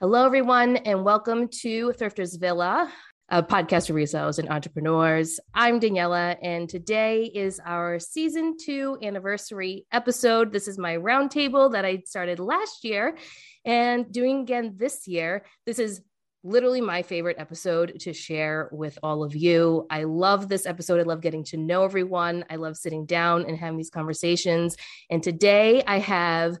[0.00, 2.88] Hello, everyone, and welcome to Thrifters Villa,
[3.30, 5.40] a podcast for resellers and entrepreneurs.
[5.52, 10.52] I'm Daniela, and today is our season two anniversary episode.
[10.52, 13.18] This is my roundtable that I started last year
[13.64, 15.44] and doing again this year.
[15.66, 16.00] This is
[16.44, 19.84] literally my favorite episode to share with all of you.
[19.90, 21.00] I love this episode.
[21.00, 22.44] I love getting to know everyone.
[22.48, 24.76] I love sitting down and having these conversations.
[25.10, 26.56] And today I have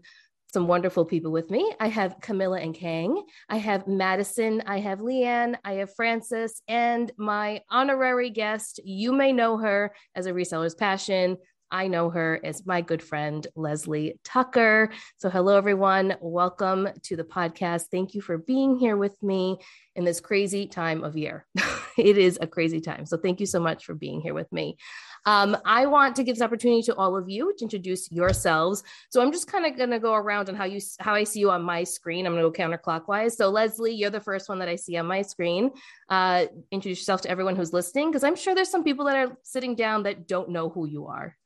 [0.52, 1.74] some wonderful people with me.
[1.78, 3.22] I have Camilla and Kang.
[3.48, 4.62] I have Madison.
[4.66, 5.56] I have Leanne.
[5.64, 6.62] I have Francis.
[6.66, 11.36] And my honorary guest, you may know her as a reseller's passion.
[11.70, 14.90] I know her as my good friend, Leslie Tucker.
[15.18, 16.16] So, hello, everyone.
[16.22, 17.88] Welcome to the podcast.
[17.90, 19.58] Thank you for being here with me
[19.94, 21.46] in this crazy time of year.
[21.98, 23.04] it is a crazy time.
[23.04, 24.78] So, thank you so much for being here with me.
[25.26, 28.82] Um, I want to give this opportunity to all of you to introduce yourselves.
[29.10, 31.40] So I'm just kind of going to go around on how you how I see
[31.40, 32.26] you on my screen.
[32.26, 33.32] I'm going to go counterclockwise.
[33.32, 35.70] So Leslie, you're the first one that I see on my screen.
[36.08, 39.36] Uh, introduce yourself to everyone who's listening, because I'm sure there's some people that are
[39.42, 41.36] sitting down that don't know who you are.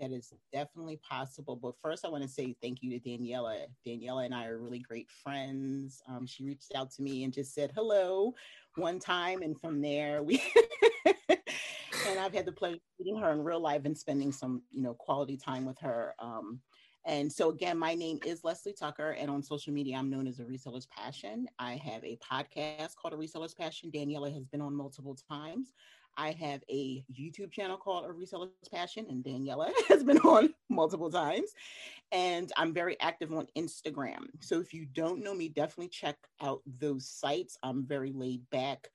[0.00, 1.56] That is definitely possible.
[1.56, 3.66] But first, I want to say thank you to Daniela.
[3.86, 6.02] Daniela and I are really great friends.
[6.08, 8.34] Um, she reached out to me and just said hello
[8.76, 10.40] one time, and from there we
[12.08, 14.82] and I've had the pleasure of meeting her in real life and spending some, you
[14.82, 16.14] know, quality time with her.
[16.18, 16.60] Um,
[17.04, 20.40] and so again, my name is Leslie Tucker, and on social media, I'm known as
[20.40, 21.48] a reseller's passion.
[21.58, 23.90] I have a podcast called A Reseller's Passion.
[23.90, 25.72] Daniela has been on multiple times.
[26.18, 31.10] I have a YouTube channel called A Reseller's Passion, and Daniela has been on multiple
[31.10, 31.52] times.
[32.10, 34.26] And I'm very active on Instagram.
[34.40, 37.56] So if you don't know me, definitely check out those sites.
[37.62, 38.88] I'm very laid back.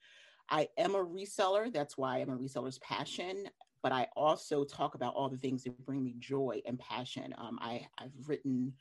[0.50, 1.72] I am a reseller.
[1.72, 3.48] That's why I'm a reseller's passion.
[3.82, 7.34] But I also talk about all the things that bring me joy and passion.
[7.38, 8.74] Um, I, I've written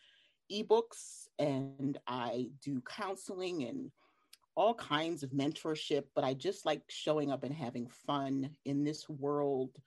[0.51, 3.89] ebooks and I do counseling and
[4.55, 9.09] all kinds of mentorship, but I just like showing up and having fun in this
[9.09, 9.79] world.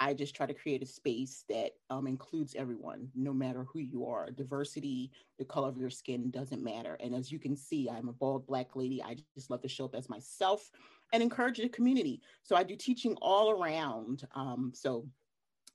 [0.00, 4.06] I just try to create a space that um, includes everyone, no matter who you
[4.06, 4.30] are.
[4.30, 6.96] Diversity, the color of your skin doesn't matter.
[7.00, 9.02] And as you can see, I'm a bald black lady.
[9.02, 10.70] I just love to show up as myself
[11.12, 12.20] and encourage the community.
[12.42, 14.26] So I do teaching all around.
[14.34, 15.06] Um, so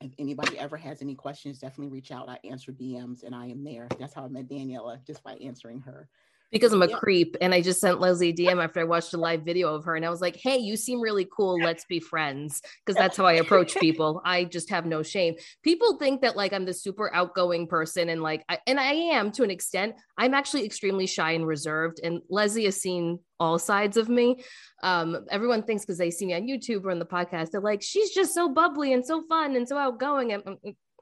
[0.02, 2.30] if anybody ever has any questions, definitely reach out.
[2.30, 3.88] I answer DMs and I am there.
[4.00, 6.10] That's how I met Daniela, just by answering her
[6.52, 6.98] because I'm a yeah.
[6.98, 7.36] creep.
[7.42, 9.96] And I just sent Leslie a DM after I watched a live video of her.
[9.96, 11.60] And I was like, hey, you seem really cool.
[11.62, 12.62] Let's be friends.
[12.86, 14.22] Because that's how I approach people.
[14.26, 15.36] I just have no shame.
[15.64, 18.10] People think that like I'm the super outgoing person.
[18.10, 19.96] And like, I, and I am to an extent.
[20.18, 22.00] I'm actually extremely shy and reserved.
[22.04, 24.44] And Leslie has seen all sides of me.
[24.84, 27.82] Um, everyone thinks because they see me on YouTube or on the podcast, they're like,
[27.82, 30.34] she's just so bubbly and so fun and so outgoing.
[30.34, 30.58] And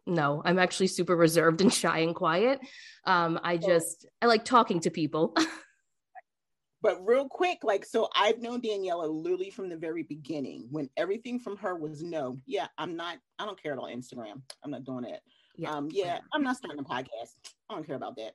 [0.07, 2.59] no, I'm actually super reserved and shy and quiet.
[3.05, 5.35] Um, I just I like talking to people.
[6.81, 11.39] but real quick, like so I've known Daniela literally from the very beginning when everything
[11.39, 12.39] from her was no.
[12.45, 14.41] Yeah, I'm not, I don't care about Instagram.
[14.63, 15.21] I'm not doing it.
[15.55, 15.71] Yeah.
[15.71, 17.33] Um, yeah, I'm not starting a podcast.
[17.69, 18.33] I don't care about that.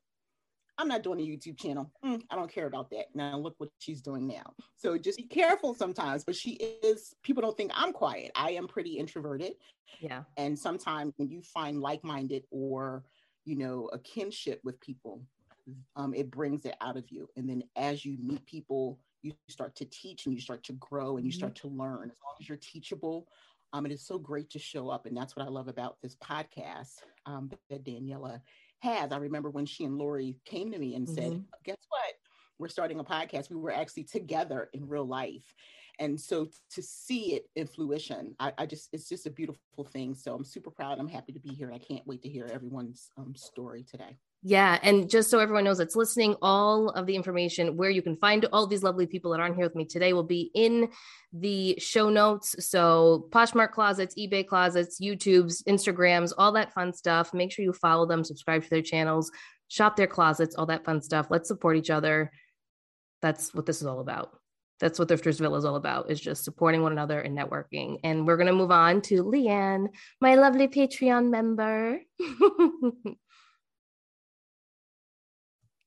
[0.79, 1.91] I'm not doing a YouTube channel.
[2.05, 3.07] Mm, I don't care about that.
[3.15, 4.55] Now look what she's doing now.
[4.77, 6.25] So just be careful sometimes.
[6.25, 6.53] But she
[6.83, 8.33] is, people don't think I'm quiet.
[8.35, 9.53] I am pretty introverted.
[10.01, 10.23] Yeah.
[10.37, 13.05] And sometimes when you find like minded or,
[13.45, 15.23] you know, a kinship with people,
[15.97, 17.29] um, it brings it out of you.
[17.37, 21.17] And then as you meet people, you start to teach and you start to grow
[21.17, 21.39] and you mm-hmm.
[21.39, 22.11] start to learn.
[22.11, 23.29] As long as you're teachable,
[23.73, 25.07] um, it is so great to show up.
[25.07, 28.41] And that's what I love about this podcast um, that Daniela
[28.83, 29.13] has.
[29.13, 31.15] I remember when she and Lori came to me and mm-hmm.
[31.15, 32.15] said, Guess what?
[32.59, 33.51] We're starting a podcast.
[33.51, 35.55] We were actually together in real life.
[36.03, 40.17] And so to see it in fruition, I, I just, it's just a beautiful thing.
[40.17, 40.99] So I'm super proud.
[40.99, 41.71] I'm happy to be here.
[41.73, 44.17] I can't wait to hear everyone's um, story today.
[44.43, 44.81] Yeah.
[44.83, 48.45] And just so everyone knows that's listening, all of the information where you can find
[48.53, 50.89] all these lovely people that aren't here with me today will be in
[51.33, 52.57] the show notes.
[52.67, 57.33] So, Poshmark closets, eBay closets, YouTube's, Instagrams, all that fun stuff.
[57.33, 59.31] Make sure you follow them, subscribe to their channels,
[59.69, 61.29] shop their closets, all that fun stuff.
[61.31, 62.33] Let's support each other.
[63.21, 64.42] That's what this is all about.
[64.83, 68.01] That's what Thrifters Villa is all about, is just supporting one another and networking.
[68.05, 69.89] And we're going to move on to Leanne,
[70.21, 72.01] my lovely Patreon member.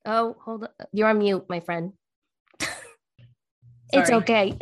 [0.06, 0.70] Oh, hold on.
[0.94, 1.94] You're on mute, my friend.
[3.92, 4.56] it's okay.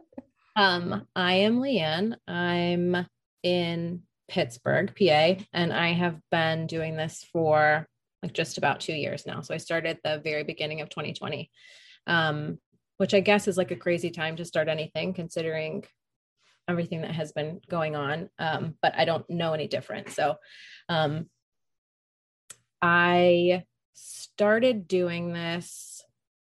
[0.56, 2.14] um, I am Leanne.
[2.28, 3.04] I'm
[3.42, 7.86] in Pittsburgh, PA, and I have been doing this for
[8.22, 9.40] like just about two years now.
[9.40, 11.50] So I started the very beginning of 2020,
[12.06, 12.58] um,
[12.96, 15.84] which I guess is like a crazy time to start anything considering
[16.68, 18.30] everything that has been going on.
[18.38, 20.10] Um, but I don't know any different.
[20.10, 20.36] So
[20.88, 21.26] um,
[22.80, 23.64] I
[23.94, 26.02] started doing this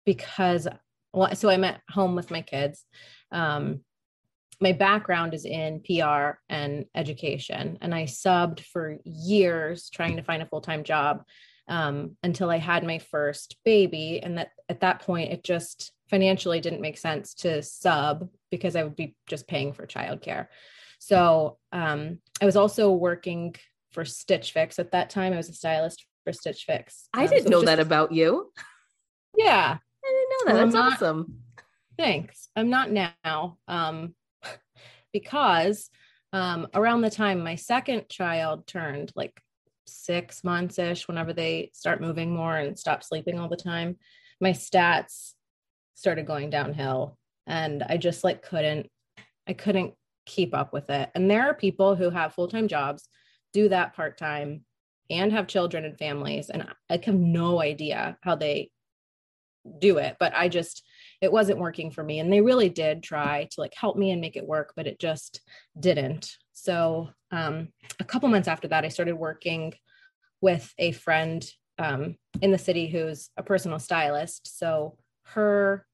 [0.05, 0.67] because
[1.13, 2.85] well, so I'm at home with my kids.
[3.33, 3.81] Um,
[4.61, 10.43] my background is in PR and education, and I subbed for years trying to find
[10.43, 11.25] a full time job
[11.67, 14.21] um, until I had my first baby.
[14.23, 18.83] And that at that point, it just financially didn't make sense to sub because I
[18.83, 20.49] would be just paying for childcare.
[20.99, 23.55] So um, I was also working
[23.93, 25.33] for Stitch Fix at that time.
[25.33, 27.09] I was a stylist for Stitch Fix.
[27.15, 28.53] I um, didn't so know just, that about you.
[29.37, 29.79] Yeah.
[30.05, 30.55] I didn't know that.
[30.55, 31.39] Well, That's not, awesome.
[31.97, 32.49] Thanks.
[32.57, 33.59] I'm not now.
[33.69, 34.15] Um,
[35.13, 35.91] because
[36.33, 39.41] um, around the time my second child turned like
[39.87, 43.97] six months ish, whenever they start moving more and stop sleeping all the time,
[44.41, 45.35] my stats
[46.01, 47.19] started going downhill.
[47.47, 48.89] And I just like couldn't,
[49.47, 49.93] I couldn't
[50.25, 51.11] keep up with it.
[51.15, 53.07] And there are people who have full time jobs,
[53.53, 54.65] do that part time,
[55.11, 56.49] and have children and families.
[56.49, 58.71] And I have no idea how they
[59.79, 60.83] do it, but I just,
[61.21, 62.19] it wasn't working for me.
[62.19, 64.99] And they really did try to like help me and make it work, but it
[64.99, 65.43] just
[65.79, 66.35] didn't.
[66.53, 67.69] So um,
[67.99, 69.75] a couple months after that, I started working
[70.41, 71.47] with a friend
[71.79, 74.59] um, in the city who's a personal stylist.
[74.59, 75.85] So her,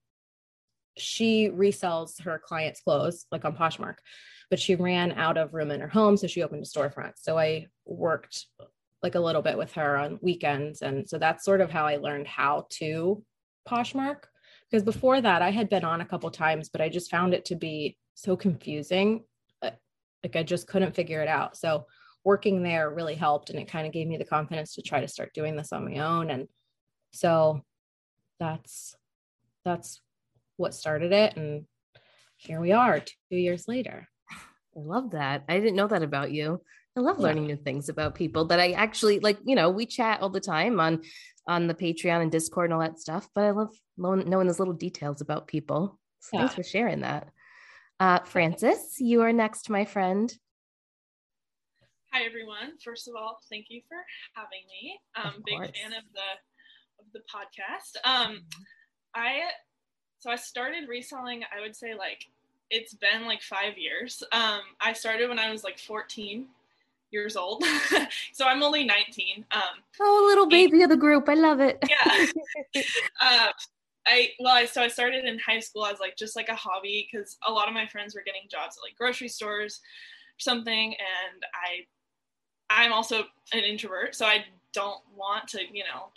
[0.99, 3.97] she resells her clients' clothes like on Poshmark,
[4.51, 6.17] but she ran out of room in her home.
[6.17, 7.13] So she opened a storefront.
[7.17, 8.47] So I worked
[9.03, 10.83] like a little bit with her on weekends.
[10.83, 13.23] And so that's sort of how I learned how to
[13.69, 14.25] Poshmark
[14.71, 17.45] because before that I had been on a couple times, but I just found it
[17.47, 19.25] to be so confusing.
[19.63, 19.71] Uh,
[20.23, 21.57] like I just couldn't figure it out.
[21.57, 21.87] So
[22.25, 25.09] working there really helped and it kind of gave me the confidence to try to
[25.09, 26.31] start doing this on my own.
[26.31, 26.49] And
[27.13, 27.63] so
[28.41, 28.97] that's
[29.65, 30.01] that's
[30.57, 31.37] what started it.
[31.37, 31.67] And
[32.37, 34.09] here we are two years later.
[34.31, 35.45] I love that.
[35.49, 36.61] I didn't know that about you.
[36.97, 40.21] I love learning new things about people that I actually like, you know, we chat
[40.23, 41.03] all the time on
[41.47, 43.29] on the Patreon and Discord and all that stuff.
[43.35, 45.99] But I love knowing, those little details about people.
[46.21, 46.41] So yeah.
[46.41, 47.29] Thanks for sharing that.
[48.01, 50.33] Uh, Frances, you are next, my friend.
[52.13, 52.79] Hi everyone.
[52.83, 53.99] First of all, thank you for
[54.35, 54.99] having me.
[55.17, 56.31] Um, big fan of the
[56.99, 57.97] of the podcast.
[58.05, 58.63] Um, mm-hmm.
[59.15, 59.51] I
[60.19, 61.43] so I started reselling.
[61.57, 62.27] I would say like
[62.71, 64.23] it's been like five years.
[64.33, 66.47] Um, I started when I was like 14
[67.11, 67.65] years old.
[68.33, 69.45] so I'm only 19.
[69.53, 69.61] Um,
[70.01, 71.29] oh, little baby and, of the group.
[71.29, 71.79] I love it.
[71.89, 72.27] yeah.
[73.21, 73.49] uh,
[74.07, 77.09] I well, I so I started in high school as like just like a hobby
[77.11, 80.95] because a lot of my friends were getting jobs at like grocery stores or something,
[80.95, 81.87] and I
[82.71, 86.09] I'm also an introvert, so I don't want to, you know,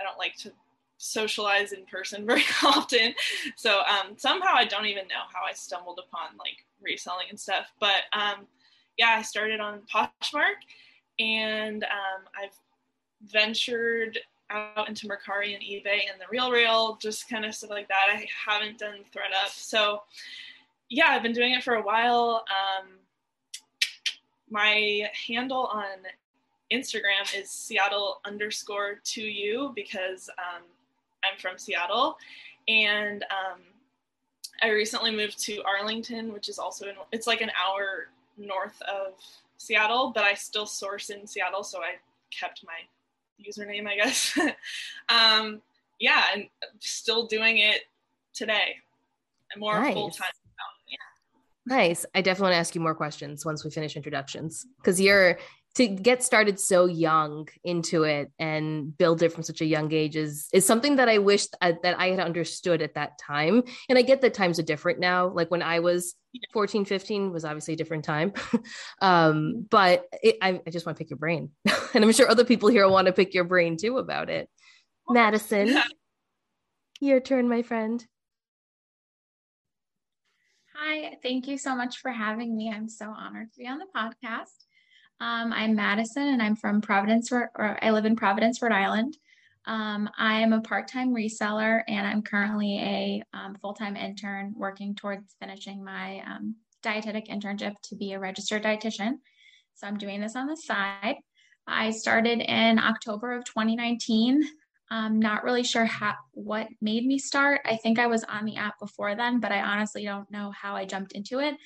[0.00, 0.52] I don't like to
[0.98, 3.14] socialize in person very often.
[3.56, 7.66] So um, somehow I don't even know how I stumbled upon like reselling and stuff.
[7.80, 8.46] But um,
[8.96, 10.60] yeah, I started on Poshmark
[11.18, 12.56] and um, I've
[13.30, 14.18] ventured
[14.50, 18.08] out into Mercari and eBay and the Real Real, just kind of stuff like that.
[18.10, 19.50] I haven't done ThredUp.
[19.50, 20.02] So
[20.88, 22.44] yeah, I've been doing it for a while.
[22.48, 22.88] Um,
[24.48, 25.84] my handle on
[26.72, 30.62] Instagram is Seattle underscore to you because um,
[31.30, 32.18] I'm from Seattle.
[32.68, 33.60] And um,
[34.62, 39.14] I recently moved to Arlington, which is also in, it's like an hour north of
[39.58, 41.94] Seattle, but I still source in Seattle, so I
[42.30, 44.38] kept my username, I guess.
[45.08, 45.62] um,
[45.98, 46.48] yeah, and
[46.80, 47.82] still doing it
[48.34, 48.76] today.
[49.52, 49.94] And more nice.
[49.94, 50.28] full time.
[50.88, 51.76] Yeah.
[51.76, 52.06] Nice.
[52.14, 55.38] I definitely want to ask you more questions once we finish introductions because you're
[55.76, 60.16] to get started so young into it and build it from such a young age
[60.16, 63.62] is is something that I wish that I had understood at that time.
[63.90, 65.28] And I get that times are different now.
[65.28, 66.14] Like when I was
[66.54, 68.32] 14, 15 was obviously a different time.
[69.02, 71.50] um, but it, I, I, just want to pick your brain.
[71.94, 74.48] and I'm sure other people here want to pick your brain too about it.
[75.08, 75.76] Madison,
[77.00, 78.04] your turn, my friend.
[80.74, 82.72] Hi, thank you so much for having me.
[82.74, 84.65] I'm so honored to be on the podcast.
[85.18, 89.16] Um, I'm Madison and I'm from Providence, or I live in Providence, Rhode Island.
[89.64, 94.52] Um, I am a part time reseller and I'm currently a um, full time intern
[94.56, 99.14] working towards finishing my um, dietetic internship to be a registered dietitian.
[99.74, 101.16] So I'm doing this on the side.
[101.66, 104.42] I started in October of 2019.
[104.90, 107.62] I'm not really sure how, what made me start.
[107.64, 110.76] I think I was on the app before then, but I honestly don't know how
[110.76, 111.56] I jumped into it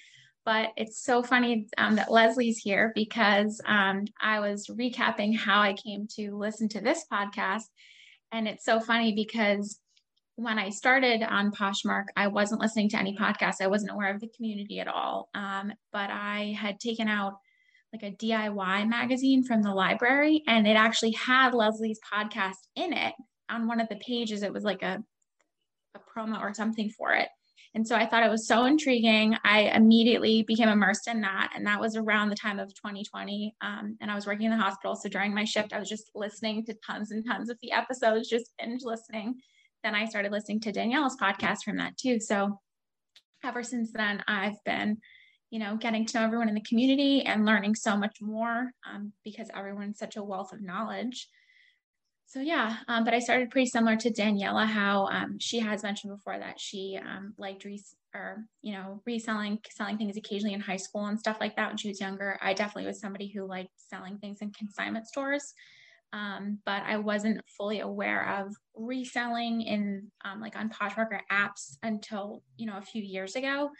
[0.44, 5.74] but it's so funny um, that Leslie's here because um, I was recapping how I
[5.74, 7.64] came to listen to this podcast.
[8.32, 9.78] And it's so funny because
[10.36, 13.60] when I started on Poshmark, I wasn't listening to any podcasts.
[13.60, 15.28] I wasn't aware of the community at all.
[15.34, 17.34] Um, but I had taken out
[17.92, 23.14] like a DIY magazine from the library, and it actually had Leslie's podcast in it
[23.50, 24.42] on one of the pages.
[24.42, 25.02] It was like a
[25.96, 27.28] a promo or something for it.
[27.74, 29.36] And so I thought it was so intriguing.
[29.44, 31.52] I immediately became immersed in that.
[31.54, 33.54] And that was around the time of 2020.
[33.60, 34.96] Um, and I was working in the hospital.
[34.96, 38.28] So during my shift, I was just listening to tons and tons of the episodes,
[38.28, 39.36] just binge listening.
[39.84, 42.18] Then I started listening to Danielle's podcast from that too.
[42.18, 42.58] So
[43.44, 44.98] ever since then, I've been,
[45.50, 49.12] you know, getting to know everyone in the community and learning so much more um,
[49.24, 51.28] because everyone's such a wealth of knowledge
[52.30, 56.14] so yeah, um, but I started pretty similar to Daniela, how um, she has mentioned
[56.14, 60.76] before that she um, liked res- or you know reselling, selling things occasionally in high
[60.76, 62.38] school and stuff like that when she was younger.
[62.40, 65.54] I definitely was somebody who liked selling things in consignment stores,
[66.12, 71.78] um, but I wasn't fully aware of reselling in um, like on Poshmark or apps
[71.82, 73.70] until you know a few years ago.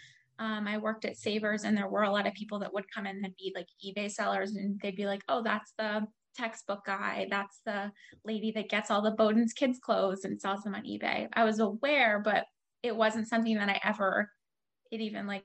[0.40, 3.06] Um, I worked at Savers, and there were a lot of people that would come
[3.06, 6.04] in and be like eBay sellers, and they'd be like, "Oh, that's the
[6.40, 7.26] textbook guy.
[7.30, 7.92] That's the
[8.24, 11.28] lady that gets all the Boden's kids' clothes and sells them on eBay.
[11.32, 12.44] I was aware, but
[12.82, 14.30] it wasn't something that I ever,
[14.90, 15.44] it even like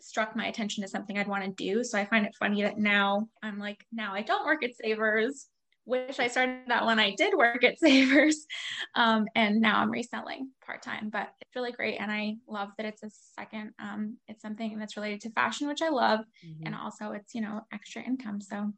[0.00, 1.82] struck my attention as something I'd want to do.
[1.82, 5.48] So I find it funny that now I'm like, now I don't work at Savers.
[5.86, 8.46] Wish I started that when I did work at Savers.
[8.94, 11.96] Um, and now I'm reselling part time, but it's really great.
[11.98, 15.82] And I love that it's a second, um, it's something that's related to fashion, which
[15.82, 16.20] I love.
[16.46, 16.66] Mm-hmm.
[16.66, 18.40] And also it's, you know, extra income.
[18.40, 18.72] So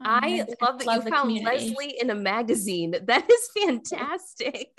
[0.00, 1.68] I love that love you found community.
[1.68, 2.94] Leslie in a magazine.
[3.06, 4.78] That is fantastic.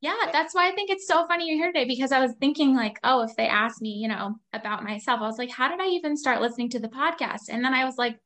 [0.00, 2.74] yeah, that's why I think it's so funny you're here today because I was thinking
[2.74, 5.80] like, oh, if they asked me, you know, about myself, I was like, how did
[5.80, 7.48] I even start listening to the podcast?
[7.48, 8.18] And then I was like,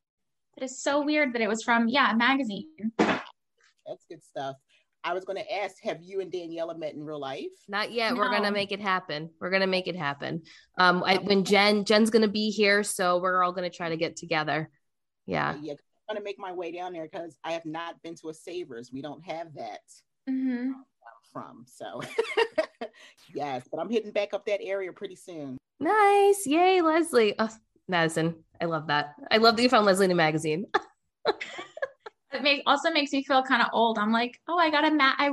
[0.57, 2.67] it is so weird that it was from yeah, a magazine.
[2.97, 4.55] That's good stuff.
[5.03, 7.45] I was going to ask, have you and Daniela met in real life?
[7.69, 8.13] Not yet.
[8.13, 8.19] No.
[8.19, 9.29] We're going to make it happen.
[9.39, 10.43] We're going to make it happen.
[10.77, 13.89] Um, I, when Jen, Jen's going to be here, so we're all going to try
[13.89, 14.69] to get together.
[15.25, 15.55] Yeah.
[15.61, 15.75] yeah
[16.17, 18.91] to make my way down there because I have not been to a Savers.
[18.91, 19.81] We don't have that
[20.29, 20.71] mm-hmm.
[21.31, 21.65] from.
[21.67, 22.01] So,
[23.33, 25.57] yes, but I'm hitting back up that area pretty soon.
[25.79, 26.45] Nice.
[26.45, 27.35] Yay, Leslie.
[27.39, 27.49] Oh,
[27.87, 28.35] Madison.
[28.61, 29.15] I love that.
[29.31, 30.65] I love that you found Leslie in a magazine.
[31.27, 33.97] it may, also makes me feel kind of old.
[33.97, 35.15] I'm like, oh, I got a mat.
[35.17, 35.31] I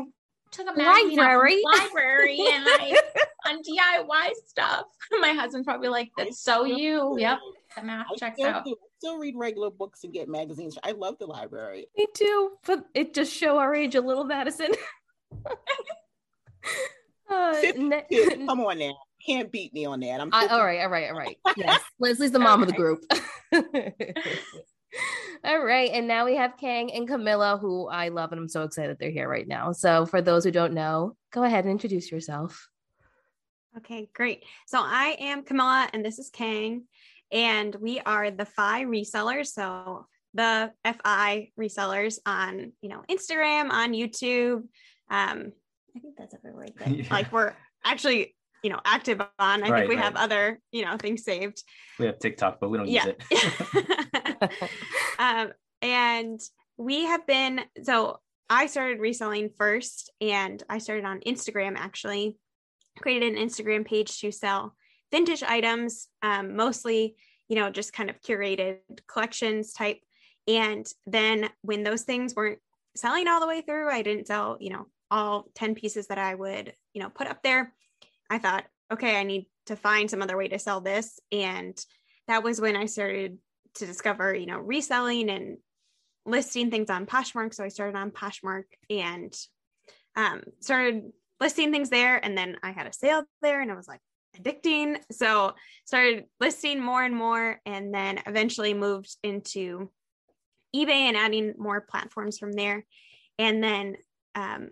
[0.52, 3.00] took a magazine library, library, and I
[3.46, 4.86] on DIY stuff.
[5.20, 7.38] My husband's probably like, "That's so you." Yep,
[7.76, 8.64] the math checks out.
[8.64, 10.78] Do still read regular books and get magazines.
[10.82, 11.86] I love the library.
[11.96, 14.72] Me too, but it just show our age a little, Madison.
[17.30, 18.04] uh, ne-
[18.46, 18.96] Come on now.
[19.24, 20.20] Can't beat me on that.
[20.20, 21.36] I'm uh, all right, all right, all right.
[21.56, 21.80] Yes.
[21.98, 23.02] Leslie's the mom of the group.
[25.44, 25.90] all right.
[25.92, 29.10] And now we have Kang and Camilla, who I love, and I'm so excited they're
[29.10, 29.72] here right now.
[29.72, 32.68] So, for those who don't know, go ahead and introduce yourself.
[33.78, 34.44] Okay, great.
[34.66, 36.84] So, I am Camilla, and this is Kang
[37.32, 39.48] and we are the FI resellers.
[39.48, 44.62] So the FI resellers on, you know, Instagram, on YouTube.
[45.10, 45.52] Um,
[45.96, 46.68] I think that's everywhere.
[46.86, 47.04] Yeah.
[47.10, 47.54] Like we're
[47.84, 49.62] actually, you know, active on.
[49.64, 50.04] I right, think we right.
[50.04, 51.62] have other, you know, things saved.
[51.98, 53.06] We have TikTok, but we don't yeah.
[53.30, 54.52] use it.
[55.18, 55.52] um,
[55.82, 56.40] and
[56.76, 62.36] we have been so I started reselling first, and I started on Instagram actually.
[63.00, 64.74] Created an Instagram page to sell
[65.10, 67.16] vintage items, um, mostly,
[67.48, 70.00] you know, just kind of curated collections type.
[70.48, 72.58] And then when those things weren't
[72.96, 76.34] selling all the way through, I didn't sell, you know, all 10 pieces that I
[76.34, 77.72] would, you know, put up there.
[78.28, 81.20] I thought, okay, I need to find some other way to sell this.
[81.30, 81.76] And
[82.28, 83.38] that was when I started
[83.74, 85.58] to discover, you know, reselling and
[86.24, 87.54] listing things on Poshmark.
[87.54, 89.36] So I started on Poshmark and
[90.16, 92.24] um, started listing things there.
[92.24, 94.00] And then I had a sale there and I was like,
[94.40, 94.98] addicting.
[95.12, 99.90] So started listing more and more, and then eventually moved into
[100.74, 102.84] eBay and adding more platforms from there.
[103.38, 103.96] And then
[104.34, 104.70] um,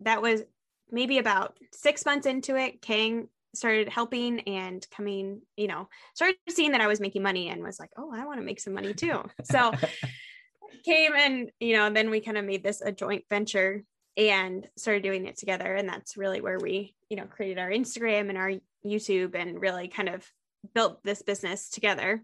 [0.00, 0.42] that was
[0.90, 2.82] maybe about six months into it.
[2.82, 7.62] Kang started helping and coming, you know, started seeing that I was making money and
[7.62, 9.22] was like, oh, I want to make some money too.
[9.44, 9.72] So
[10.84, 13.84] came and, you know, then we kind of made this a joint venture
[14.16, 15.74] and started doing it together.
[15.74, 18.52] And that's really where we, you know, created our Instagram and our
[18.84, 20.26] YouTube and really kind of
[20.74, 22.22] built this business together.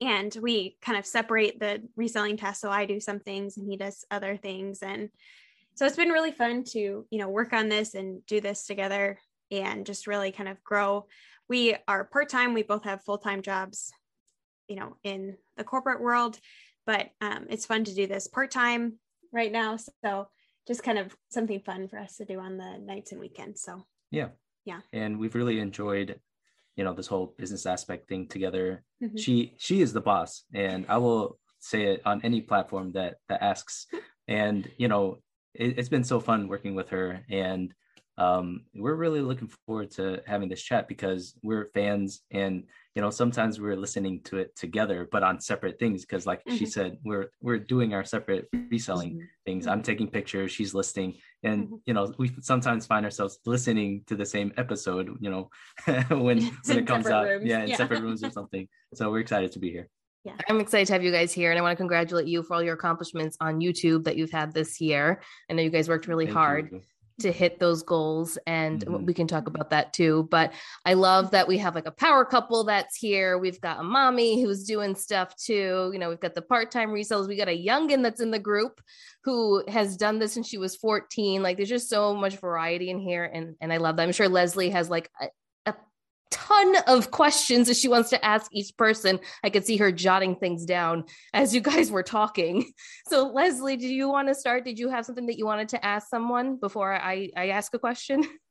[0.00, 2.60] And we kind of separate the reselling tasks.
[2.60, 4.82] So I do some things and he does other things.
[4.82, 5.08] And
[5.74, 9.18] so it's been really fun to, you know, work on this and do this together
[9.50, 11.06] and just really kind of grow.
[11.48, 13.92] We are part time, we both have full time jobs,
[14.68, 16.38] you know, in the corporate world,
[16.86, 18.98] but um, it's fun to do this part time
[19.32, 19.76] right now.
[20.04, 20.28] So
[20.66, 23.62] just kind of something fun for us to do on the nights and weekends.
[23.62, 24.28] So, yeah,
[24.64, 26.18] yeah and we've really enjoyed
[26.76, 29.16] you know this whole business aspect thing together mm-hmm.
[29.16, 33.42] she she is the boss and i will say it on any platform that that
[33.42, 33.86] asks
[34.28, 35.18] and you know
[35.54, 37.72] it, has been so fun working with her and
[38.16, 43.10] um, we're really looking forward to having this chat because we're fans and you know
[43.10, 46.56] sometimes we're listening to it together but on separate things because like mm-hmm.
[46.56, 49.24] she said we're we're doing our separate reselling mm-hmm.
[49.44, 51.76] things i'm taking pictures she's listing and mm-hmm.
[51.86, 55.50] you know we sometimes find ourselves listening to the same episode you know
[56.16, 57.44] when when it comes out rooms.
[57.44, 57.76] yeah in yeah.
[57.76, 59.88] separate rooms or something so we're excited to be here
[60.24, 60.32] yeah.
[60.48, 62.62] I'm excited to have you guys here and I want to congratulate you for all
[62.62, 65.20] your accomplishments on YouTube that you've had this year.
[65.50, 66.70] I know you guys worked really Thank hard.
[66.72, 66.80] You
[67.20, 69.04] to hit those goals and mm-hmm.
[69.04, 70.52] we can talk about that too but
[70.84, 74.42] i love that we have like a power couple that's here we've got a mommy
[74.42, 78.02] who's doing stuff too you know we've got the part-time resellers we got a youngin
[78.02, 78.80] that's in the group
[79.22, 82.98] who has done this since she was 14 like there's just so much variety in
[82.98, 85.28] here and and i love that i'm sure leslie has like a,
[86.30, 89.20] ton of questions that she wants to ask each person.
[89.42, 92.72] I could see her jotting things down as you guys were talking.
[93.06, 94.64] So, Leslie, do you want to start?
[94.64, 97.78] Did you have something that you wanted to ask someone before I, I ask a
[97.78, 98.24] question?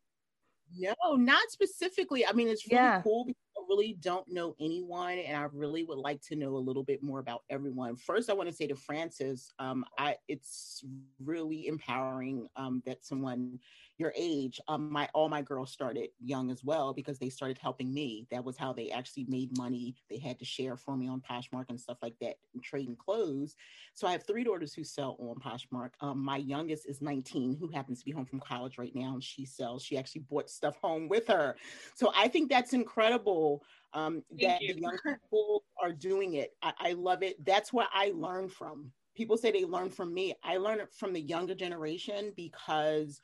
[0.76, 2.26] No, not specifically.
[2.26, 3.02] I mean, it's really yeah.
[3.02, 6.58] cool because I really don't know anyone, and I really would like to know a
[6.58, 7.96] little bit more about everyone.
[7.96, 10.84] First, I want to say to Francis, um, I it's
[11.24, 13.60] really empowering um, that someone
[14.04, 17.94] your age, um, my all my girls started young as well because they started helping
[17.94, 18.28] me.
[18.30, 19.96] That was how they actually made money.
[20.10, 23.56] They had to share for me on Poshmark and stuff like that, and trading clothes.
[23.94, 25.92] So I have three daughters who sell on Poshmark.
[26.02, 29.24] Um, my youngest is 19, who happens to be home from college right now, and
[29.24, 29.84] she sells.
[29.84, 31.56] She actually bought stuff home with her.
[31.96, 36.54] So I think that's incredible um, that the young people are doing it.
[36.62, 37.44] I, I love it.
[37.46, 40.36] That's what I learned from people say they learn from me.
[40.44, 43.22] I learned it from the younger generation because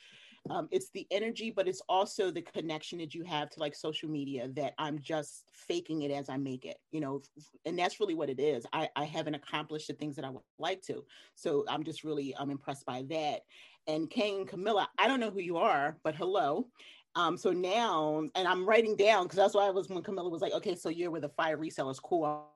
[0.50, 4.10] um, it's the energy, but it's also the connection that you have to like social
[4.10, 7.22] media that I'm just faking it as I make it, you know,
[7.66, 8.66] and that's really what it is.
[8.74, 11.04] I, I haven't accomplished the things that I would like to.
[11.36, 13.42] So I'm just really I'm impressed by that.
[13.88, 16.68] And Kane Camilla, I don't know who you are, but hello.
[17.16, 20.42] Um, so now, and I'm writing down because that's why I was when Camilla was
[20.42, 22.48] like, okay, so you're with a fire resellers, cool.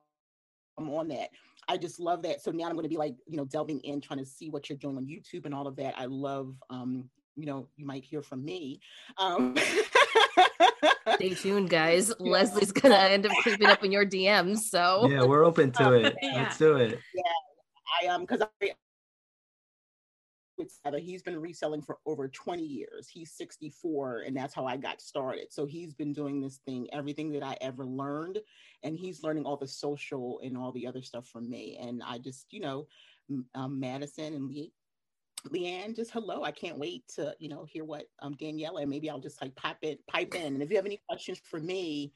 [0.78, 1.30] I'm on that.
[1.68, 2.42] I just love that.
[2.42, 4.68] So now I'm going to be like, you know, delving in, trying to see what
[4.68, 5.94] you're doing on YouTube and all of that.
[5.98, 8.80] I love um, you know, you might hear from me.
[9.18, 9.56] Um,
[11.14, 12.12] Stay tuned, guys.
[12.20, 12.32] Yeah.
[12.32, 14.58] Leslie's gonna end up creeping up in your DMs.
[14.60, 16.14] So yeah, we're open to um, it.
[16.22, 16.42] Yeah.
[16.42, 16.98] Let's do it.
[17.14, 17.22] Yeah,
[18.02, 18.72] I um, because I
[20.98, 23.08] He's been reselling for over 20 years.
[23.08, 25.52] He's 64, and that's how I got started.
[25.52, 28.38] So he's been doing this thing, everything that I ever learned,
[28.82, 31.76] and he's learning all the social and all the other stuff from me.
[31.80, 32.86] And I just, you know,
[33.54, 34.72] um, Madison and Lee
[35.48, 36.42] Leanne, just hello.
[36.42, 39.54] I can't wait to, you know, hear what um Daniela and maybe I'll just like
[39.54, 40.54] pop it, pipe in.
[40.54, 42.12] And if you have any questions for me,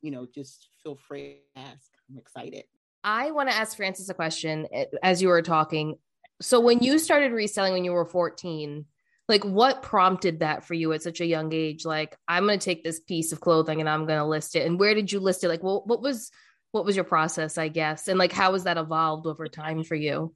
[0.00, 1.90] you know, just feel free to ask.
[2.10, 2.64] I'm excited.
[3.04, 5.96] I want to ask Francis a question eh, as you were talking.
[6.40, 8.84] So when you started reselling when you were 14,
[9.28, 11.84] like what prompted that for you at such a young age?
[11.84, 14.66] Like, I'm gonna take this piece of clothing and I'm gonna list it.
[14.66, 15.48] And where did you list it?
[15.48, 16.30] Like, well, what was
[16.72, 18.08] what was your process, I guess?
[18.08, 20.34] And like how has that evolved over time for you?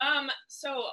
[0.00, 0.84] Um, so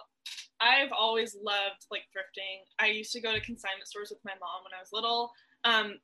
[0.62, 2.64] I've always loved like thrifting.
[2.80, 5.32] I used to go to consignment stores with my mom when I was little.
[5.64, 6.00] Um,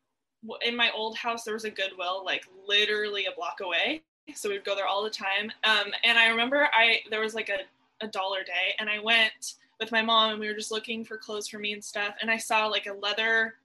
[0.66, 4.02] in my old house, there was a Goodwill like literally a block away,
[4.34, 5.52] so we'd go there all the time.
[5.64, 7.60] Um, and I remember I there was like a
[8.04, 11.18] a dollar day, and I went with my mom, and we were just looking for
[11.18, 12.16] clothes for me and stuff.
[12.22, 13.56] And I saw like a leather,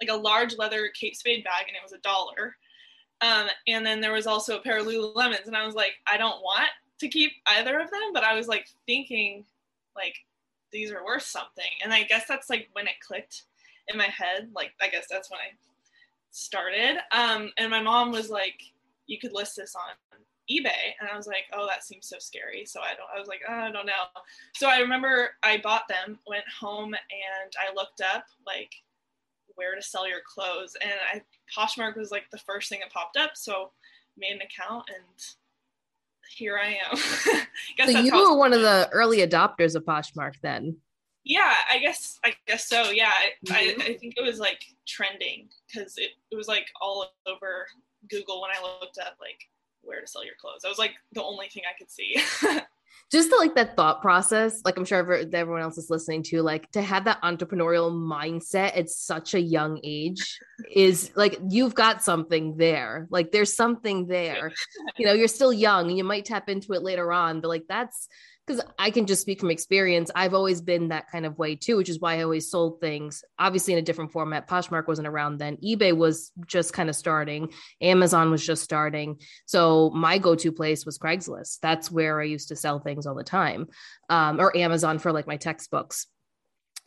[0.00, 2.56] like a large leather Kate Spade bag, and it was a dollar.
[3.22, 6.16] Um, and then there was also a pair of Lululemons, and I was like, I
[6.16, 6.68] don't want
[7.00, 9.44] to keep either of them, but I was like thinking
[9.96, 10.14] like
[10.72, 11.70] these are worth something.
[11.82, 13.44] And i guess that's like when it clicked
[13.88, 15.50] in my head like i guess that's when i
[16.30, 16.98] started.
[17.12, 18.60] Um and my mom was like
[19.06, 20.18] you could list this on
[20.50, 20.94] ebay.
[21.00, 22.64] And i was like oh that seems so scary.
[22.66, 24.04] So i don't i was like oh, i don't know.
[24.54, 28.74] So i remember i bought them went home and i looked up like
[29.54, 30.76] where to sell your clothes.
[30.80, 31.22] And i
[31.56, 33.30] poshmark was like the first thing that popped up.
[33.34, 33.70] So
[34.18, 35.36] made an account and
[36.34, 36.96] here I am.
[37.92, 40.76] so you were one of the early adopters of Poshmark then.
[41.24, 42.90] Yeah, I guess I guess so.
[42.90, 43.10] Yeah,
[43.46, 43.52] mm-hmm.
[43.52, 47.66] I, I think it was like trending because it, it was like all over
[48.08, 49.40] Google when I looked up like
[49.82, 50.64] where to sell your clothes.
[50.64, 52.16] I was like the only thing I could see.
[53.10, 56.70] just to like that thought process like i'm sure everyone else is listening to like
[56.72, 60.38] to have that entrepreneurial mindset at such a young age
[60.74, 63.06] is like you've got something there.
[63.10, 64.52] Like there's something there.
[64.98, 67.64] You know you're still young and you might tap into it later on but like
[67.68, 68.08] that's
[68.46, 70.10] because I can just speak from experience.
[70.14, 73.24] I've always been that kind of way too, which is why I always sold things,
[73.38, 74.48] obviously in a different format.
[74.48, 75.56] Poshmark wasn't around then.
[75.56, 77.52] eBay was just kind of starting.
[77.80, 79.20] Amazon was just starting.
[79.46, 81.58] So my go-to place was Craigslist.
[81.60, 83.66] That's where I used to sell things all the time,
[84.08, 86.06] um, or Amazon for like my textbooks.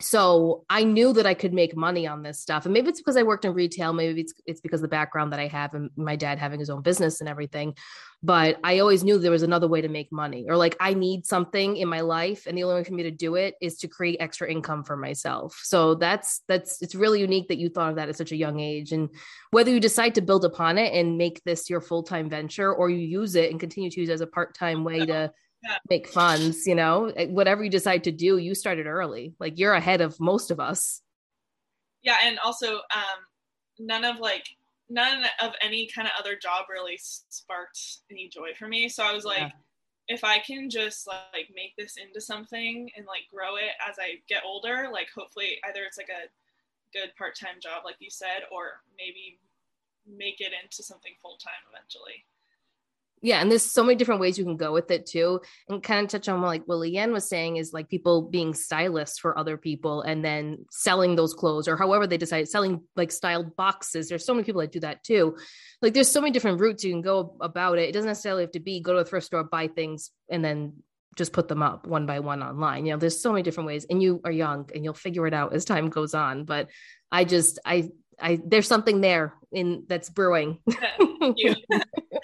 [0.00, 2.64] So I knew that I could make money on this stuff.
[2.64, 5.32] And maybe it's because I worked in retail, maybe it's it's because of the background
[5.32, 7.74] that I have and my dad having his own business and everything.
[8.22, 11.26] But I always knew there was another way to make money or like I need
[11.26, 13.88] something in my life and the only way for me to do it is to
[13.88, 15.58] create extra income for myself.
[15.62, 18.58] So that's that's it's really unique that you thought of that at such a young
[18.58, 19.10] age and
[19.50, 22.98] whether you decide to build upon it and make this your full-time venture or you
[22.98, 25.32] use it and continue to use it as a part-time way to
[25.62, 25.76] yeah.
[25.88, 29.34] make funds, you know, eh, whatever you decide to do, you started early.
[29.38, 31.02] Like you're ahead of most of us.
[32.02, 32.16] Yeah.
[32.24, 33.20] And also, um,
[33.78, 34.46] none of like,
[34.88, 38.88] none of any kind of other job really sparked any joy for me.
[38.88, 39.50] So I was like, yeah.
[40.08, 44.20] if I can just like make this into something and like grow it as I
[44.28, 46.28] get older, like hopefully either it's like a
[46.92, 49.38] good part-time job, like you said, or maybe
[50.08, 52.24] make it into something full-time eventually
[53.22, 56.04] yeah and there's so many different ways you can go with it too and kind
[56.04, 59.56] of touch on what like leanne was saying is like people being stylists for other
[59.56, 64.08] people and then selling those clothes or however they decide selling like styled boxes.
[64.08, 65.36] There's so many people that do that too.
[65.82, 67.88] Like there's so many different routes you can go about it.
[67.88, 70.74] It doesn't necessarily have to be go to a thrift store buy things and then
[71.16, 72.86] just put them up one by one online.
[72.86, 75.34] You know there's so many different ways and you are young and you'll figure it
[75.34, 76.68] out as time goes on but
[77.12, 77.90] i just i
[78.22, 80.58] I there's something there in that's brewing.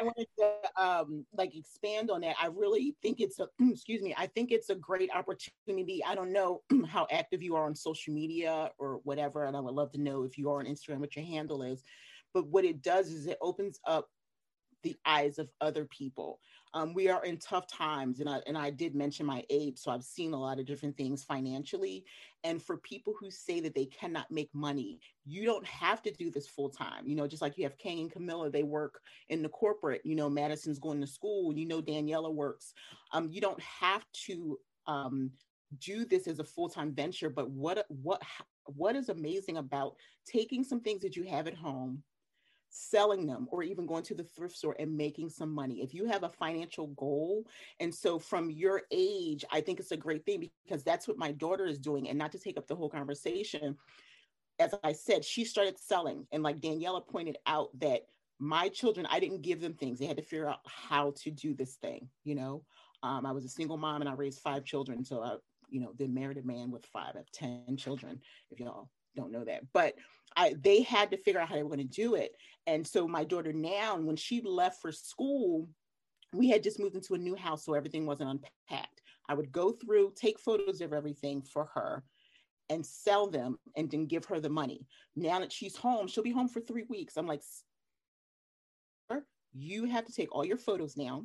[0.00, 2.36] I wanted to um, like expand on that.
[2.40, 4.14] I really think it's a excuse me.
[4.16, 6.02] I think it's a great opportunity.
[6.06, 9.74] I don't know how active you are on social media or whatever, and I would
[9.74, 11.82] love to know if you are on Instagram what your handle is.
[12.32, 14.08] But what it does is it opens up
[14.82, 16.40] the eyes of other people
[16.72, 19.90] um, we are in tough times and I, and I did mention my age so
[19.90, 22.04] i've seen a lot of different things financially
[22.44, 26.30] and for people who say that they cannot make money you don't have to do
[26.30, 29.42] this full time you know just like you have kay and camilla they work in
[29.42, 32.74] the corporate you know madison's going to school you know daniela works.
[33.12, 35.30] Um, you don't have to um,
[35.78, 38.22] do this as a full-time venture but what what
[38.64, 39.94] what is amazing about
[40.26, 42.02] taking some things that you have at home
[42.70, 45.82] selling them or even going to the thrift store and making some money.
[45.82, 47.44] If you have a financial goal
[47.80, 51.32] and so from your age i think it's a great thing because that's what my
[51.32, 52.08] daughter is doing.
[52.08, 53.76] And not to take up the whole conversation
[54.58, 56.26] as i said she started selling.
[56.32, 58.02] And like daniela pointed out that
[58.38, 59.98] my children i didn't give them things.
[59.98, 62.64] They had to figure out how to do this thing you know?
[63.02, 65.04] Um, i was a single mom and i raised five children.
[65.04, 65.36] So i
[65.68, 69.44] you know then married a man with five have 10 children if y'all don't know
[69.44, 69.62] that.
[69.72, 69.94] But
[70.36, 72.32] I, they had to figure out how they were going to do it.
[72.66, 75.68] And so my daughter now, when she left for school,
[76.32, 79.02] we had just moved into a new house, so everything wasn't unpacked.
[79.28, 82.04] I would go through, take photos of everything for her
[82.68, 84.86] and sell them and then give her the money.
[85.16, 87.16] Now that she's home, she'll be home for three weeks.
[87.16, 87.42] I'm like,
[89.52, 91.24] you have to take all your photos now.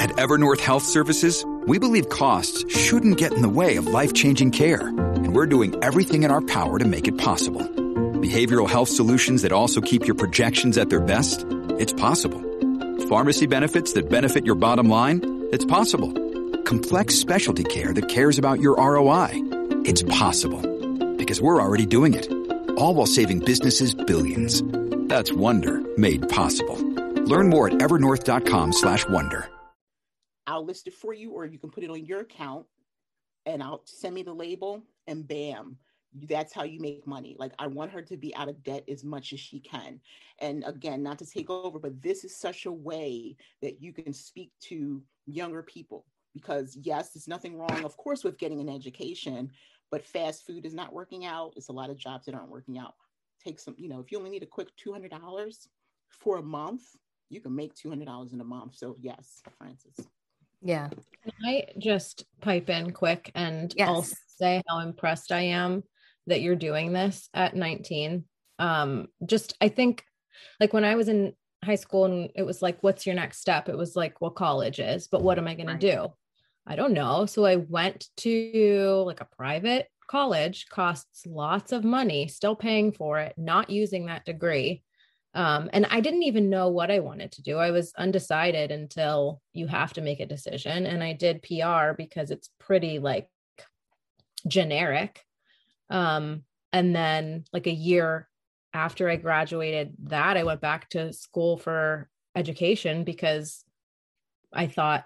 [0.00, 4.50] At Evernorth Health Services, we believe costs shouldn't get in the way of life changing
[4.50, 4.88] care.
[4.88, 7.79] And we're doing everything in our power to make it possible
[8.20, 11.46] Behavioral health solutions that also keep your projections at their best?
[11.78, 12.42] It's possible.
[13.08, 15.48] Pharmacy benefits that benefit your bottom line?
[15.52, 16.12] It's possible.
[16.64, 19.30] Complex specialty care that cares about your ROI?
[19.86, 20.60] It's possible.
[21.16, 22.30] Because we're already doing it.
[22.76, 24.62] All while saving businesses billions.
[25.08, 26.76] That's Wonder made possible.
[27.24, 29.48] Learn more at evernorth.com slash wonder.
[30.46, 32.66] I'll list it for you or you can put it on your account
[33.46, 35.78] and I'll send me the label and bam
[36.28, 37.36] that's how you make money.
[37.38, 40.00] Like I want her to be out of debt as much as she can.
[40.40, 44.12] And again, not to take over, but this is such a way that you can
[44.12, 49.50] speak to younger people because yes, there's nothing wrong, of course, with getting an education,
[49.90, 51.52] but fast food is not working out.
[51.56, 52.94] It's a lot of jobs that aren't working out.
[53.44, 55.68] Take some, you know, if you only need a quick $200
[56.08, 56.82] for a month,
[57.28, 58.76] you can make $200 in a month.
[58.76, 59.94] So yes, Frances.
[60.60, 60.88] Yeah.
[61.22, 63.88] Can I just pipe in quick and yes.
[63.88, 65.82] I'll say how impressed I am
[66.30, 68.24] that you're doing this at 19
[68.58, 70.04] um just i think
[70.58, 71.32] like when i was in
[71.64, 73.68] high school and it was like what's your next step?
[73.68, 75.80] It was like well college is but what am i going right.
[75.80, 76.08] to do?
[76.66, 77.26] I don't know.
[77.26, 83.20] So i went to like a private college costs lots of money still paying for
[83.20, 84.82] it not using that degree.
[85.32, 87.58] Um, and i didn't even know what i wanted to do.
[87.58, 90.86] I was undecided until you have to make a decision.
[90.86, 93.28] And i did pr because it's pretty like
[94.46, 95.22] generic
[95.90, 98.28] um, and then, like a year
[98.72, 103.64] after I graduated that, I went back to school for education because
[104.52, 105.04] I thought,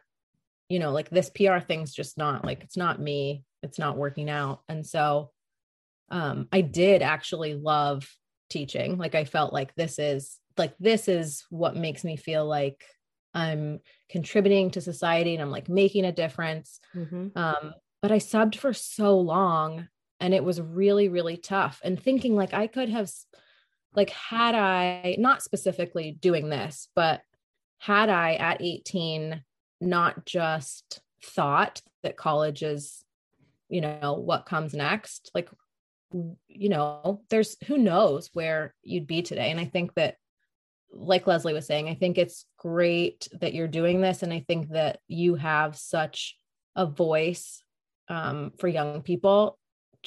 [0.69, 4.29] you know, like this PR thing's just not like it's not me, it's not working
[4.29, 4.61] out.
[4.69, 5.31] And so
[6.11, 8.09] um, I did actually love
[8.51, 8.99] teaching.
[8.99, 12.85] Like I felt like this is like this is what makes me feel like
[13.33, 16.79] I'm contributing to society and I'm like making a difference.
[16.95, 17.37] Mm-hmm.
[17.37, 19.89] Um, but I subbed for so long
[20.25, 21.83] and it was really really tough.
[21.85, 23.11] And thinking like i could have
[23.95, 27.21] like had i not specifically doing this but
[27.79, 29.45] had i at 18
[29.81, 33.05] not just thought that college is
[33.69, 35.51] you know what comes next like
[36.49, 39.51] you know there's who knows where you'd be today.
[39.51, 40.17] And i think that
[40.91, 44.71] like leslie was saying i think it's great that you're doing this and i think
[44.71, 46.37] that you have such
[46.77, 47.63] a voice
[48.09, 49.59] um, for young people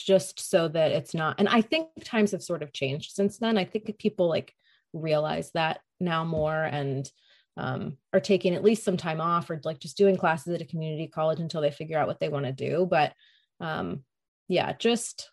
[0.04, 3.58] just so that it's not and i think times have sort of changed since then.
[3.58, 4.54] I think people like
[4.94, 7.10] realize that now more and
[7.58, 10.66] um, are taking at least some time off or like just doing classes at a
[10.66, 12.88] community college until they figure out what they want to do.
[12.90, 13.14] But
[13.60, 14.04] um,
[14.48, 15.32] yeah just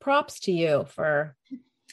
[0.00, 1.36] props to you for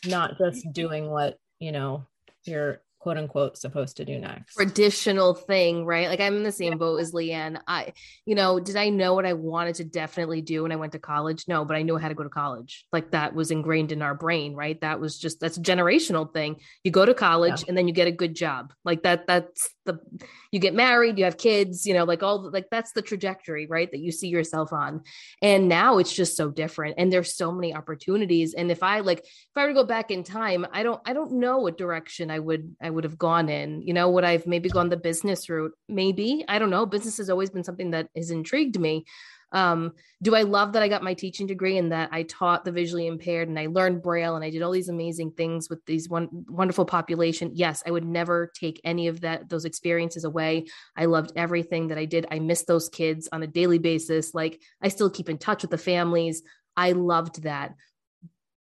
[0.05, 2.05] not just doing what you know
[2.45, 4.55] you're quote unquote supposed to do next.
[4.55, 6.07] Traditional thing right?
[6.07, 7.59] Like i'm in the same boat as leanne.
[7.67, 7.93] I
[8.25, 10.99] you know did i know what i wanted to definitely do when i went to
[10.99, 11.45] college?
[11.47, 12.85] No but i knew how to go to college.
[12.91, 14.79] Like that was ingrained in our brain right?
[14.81, 16.57] That was just that's a generational thing.
[16.83, 17.65] You go to college yeah.
[17.69, 18.73] and then you get a good job.
[18.83, 22.67] Like that that's the you get married you have kids you know like all like
[22.71, 25.01] that's the trajectory right that you see yourself on
[25.41, 29.19] and now it's just so different and there's so many opportunities and if i like
[29.19, 32.31] if i were to go back in time i don't i don't know what direction
[32.31, 33.81] i would I would have gone in.
[33.81, 35.73] You know, would I've maybe gone the business route?
[35.87, 36.45] Maybe.
[36.47, 36.85] I don't know.
[36.85, 39.05] Business has always been something that has intrigued me.
[39.51, 42.71] Um, do I love that I got my teaching degree and that I taught the
[42.71, 46.07] visually impaired and I learned Braille and I did all these amazing things with these
[46.07, 47.51] one wonderful population?
[47.53, 50.65] Yes, I would never take any of that those experiences away.
[50.95, 52.27] I loved everything that I did.
[52.29, 54.33] I miss those kids on a daily basis.
[54.33, 56.43] Like I still keep in touch with the families.
[56.77, 57.75] I loved that.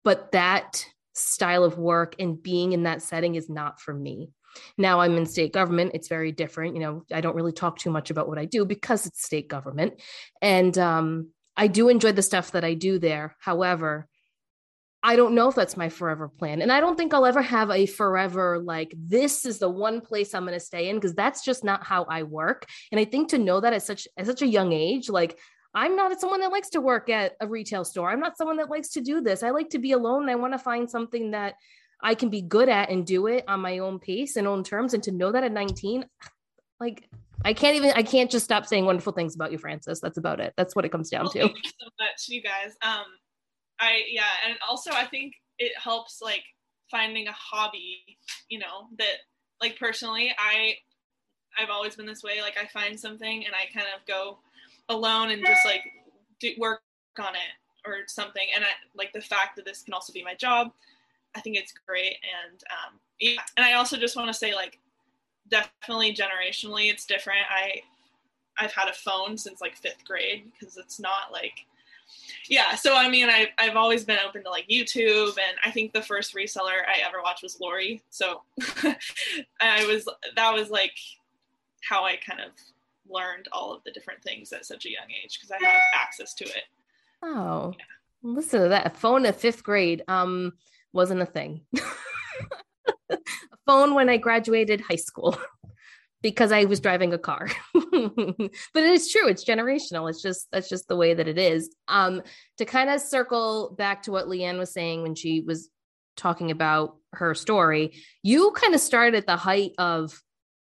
[0.02, 0.84] But that
[1.14, 4.30] style of work and being in that setting is not for me.
[4.78, 5.92] Now I'm in state government.
[5.94, 6.74] It's very different.
[6.74, 9.48] You know, I don't really talk too much about what I do because it's state
[9.48, 10.00] government.
[10.42, 13.36] And um, I do enjoy the stuff that I do there.
[13.40, 14.08] However,
[15.02, 16.62] I don't know if that's my forever plan.
[16.62, 20.34] And I don't think I'll ever have a forever, like, this is the one place
[20.34, 22.66] I'm going to stay in because that's just not how I work.
[22.90, 25.38] And I think to know that at such, at such a young age, like,
[25.74, 28.08] I'm not someone that likes to work at a retail store.
[28.08, 29.42] I'm not someone that likes to do this.
[29.42, 31.56] I like to be alone I want to find something that
[32.02, 34.94] I can be good at and do it on my own pace and own terms.
[34.94, 36.04] And to know that at 19,
[36.80, 37.08] like
[37.44, 40.00] I can't even I can't just stop saying wonderful things about you, Francis.
[40.00, 40.52] That's about it.
[40.56, 41.40] That's what it comes down well, to.
[41.40, 42.76] Thank you so much, you guys.
[42.82, 43.06] Um
[43.80, 46.42] I yeah, and also I think it helps like
[46.90, 49.16] finding a hobby, you know, that
[49.60, 50.74] like personally I
[51.58, 52.40] I've always been this way.
[52.40, 54.38] Like I find something and I kind of go
[54.88, 55.82] alone and just like
[56.40, 56.82] do, work
[57.18, 58.46] on it or something.
[58.54, 60.72] And I like the fact that this can also be my job.
[61.36, 62.16] I think it's great.
[62.22, 64.78] And um, yeah, and I also just want to say like
[65.48, 67.40] definitely generationally it's different.
[67.50, 67.80] I
[68.58, 71.66] I've had a phone since like fifth grade because it's not like
[72.48, 75.92] yeah so i mean I, i've always been open to like youtube and i think
[75.92, 78.42] the first reseller i ever watched was lori so
[79.60, 80.94] i was that was like
[81.82, 82.50] how i kind of
[83.08, 86.34] learned all of the different things at such a young age because I had access
[86.34, 86.64] to it.
[87.22, 87.84] Oh, yeah.
[88.22, 88.86] listen to that.
[88.86, 90.52] A phone at fifth grade um,
[90.94, 91.62] wasn't a thing.
[93.10, 93.18] a
[93.66, 95.36] phone when I graduated high school
[96.22, 97.48] because I was driving a car.
[97.74, 100.08] but it is true, it's generational.
[100.08, 101.74] It's just that's just the way that it is.
[101.88, 102.22] Um,
[102.58, 105.68] to kind of circle back to what Leanne was saying when she was
[106.16, 110.12] talking about her story, you kind of started at the height of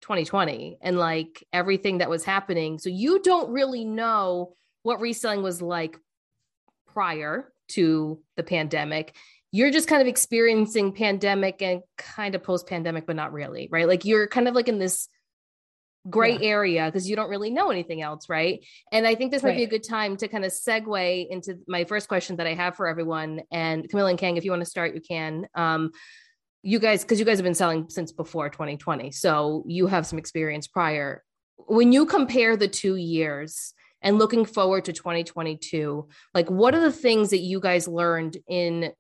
[0.02, 2.78] 2020 and like everything that was happening.
[2.80, 5.98] So you don't really know what reselling was like
[6.94, 9.16] prior to the pandemic.
[9.56, 13.88] You're just kind of experiencing pandemic and kind of post pandemic, but not really, right?
[13.88, 15.08] Like you're kind of like in this
[16.10, 16.50] gray yeah.
[16.50, 18.64] area because you don't really know anything else, right?
[18.92, 19.58] And I think this might right.
[19.58, 22.76] be a good time to kind of segue into my first question that I have
[22.76, 23.44] for everyone.
[23.50, 25.48] And Camilla and Kang, if you want to start, you can.
[25.56, 25.92] Um,
[26.66, 30.18] you guys because you guys have been selling since before 2020 so you have some
[30.18, 31.24] experience prior
[31.68, 36.92] when you compare the two years and looking forward to 2022 like what are the
[36.92, 38.92] things that you guys learned in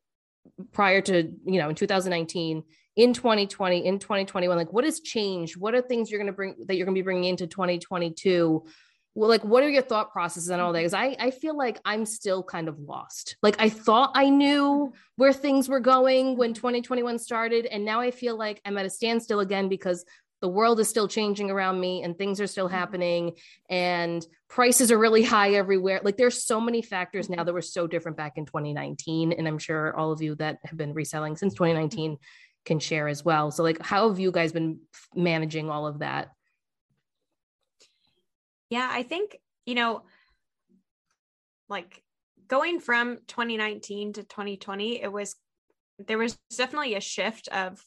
[0.71, 2.63] prior to you know in 2019
[2.95, 5.57] in 2020 in 2021 like what has changed?
[5.57, 8.65] What are things you're going to bring that you're going to be bringing into 2022
[9.17, 10.79] well, like what are your thought processes and all that?
[10.79, 13.37] Because I, I feel like i'm still kind of lost.
[13.41, 18.11] Like i thought i knew where things were going when 2021 started and now i
[18.11, 20.05] feel like i'm at a standstill again because
[20.41, 22.75] the world is still changing around me and things are still mm-hmm.
[22.75, 23.33] happening.
[23.69, 25.99] And prices are really high everywhere.
[26.01, 29.57] Like there's so many factors now that were so different back in 2019 and i'm
[29.57, 32.17] sure all of you that have been reselling since 2019
[32.63, 33.51] can share as well.
[33.51, 34.79] So like how have you guys been
[35.13, 36.29] managing all of that?
[38.69, 40.03] Yeah, I think, you know,
[41.67, 42.01] like
[42.47, 45.35] going from 2019 to 2020, it was
[45.99, 47.83] there was definitely a shift of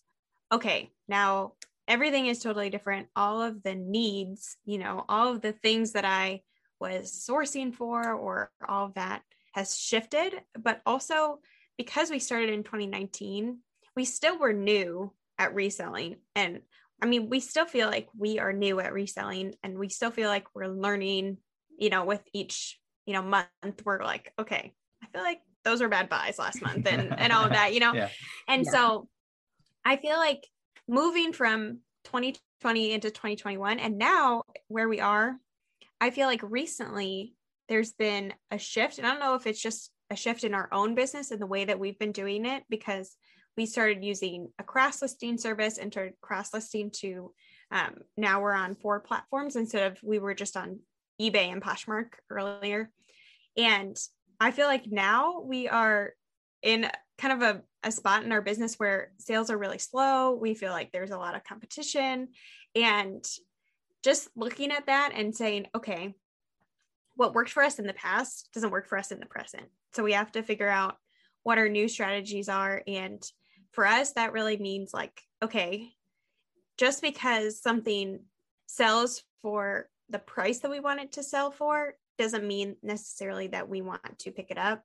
[0.52, 1.54] okay, now
[1.88, 3.06] everything is totally different.
[3.16, 6.42] All of the needs, you know, all of the things that I
[6.80, 11.40] was sourcing for or all of that has shifted, but also
[11.76, 13.58] because we started in 2019,
[13.96, 16.60] we still were new at reselling and
[17.00, 20.28] I mean, we still feel like we are new at reselling and we still feel
[20.28, 21.38] like we're learning,
[21.78, 23.48] you know, with each, you know, month
[23.84, 27.44] we're like, okay, I feel like those were bad buys last month and and all
[27.44, 27.94] of that, you know.
[27.94, 28.08] Yeah.
[28.48, 28.72] And yeah.
[28.72, 29.08] so
[29.84, 30.44] I feel like
[30.88, 35.36] moving from 2020 into 2021 and now where we are,
[36.00, 37.34] I feel like recently
[37.68, 40.68] there's been a shift and I don't know if it's just a shift in our
[40.72, 43.16] own business and the way that we've been doing it because
[43.56, 47.32] we started using a cross listing service, entered cross listing to
[47.70, 50.78] um, now we're on four platforms instead of we were just on
[51.20, 52.90] eBay and Poshmark earlier.
[53.56, 53.96] And
[54.40, 56.12] I feel like now we are
[56.62, 60.32] in kind of a, a spot in our business where sales are really slow.
[60.32, 62.28] We feel like there's a lot of competition.
[62.74, 63.24] And
[64.04, 66.14] just looking at that and saying, okay,
[67.16, 69.64] what worked for us in the past doesn't work for us in the present.
[69.92, 70.96] So we have to figure out
[71.42, 72.82] what our new strategies are.
[72.86, 73.22] And
[73.72, 75.90] for us, that really means like, okay,
[76.76, 78.20] just because something
[78.66, 83.68] sells for the price that we want it to sell for doesn't mean necessarily that
[83.68, 84.82] we want to pick it up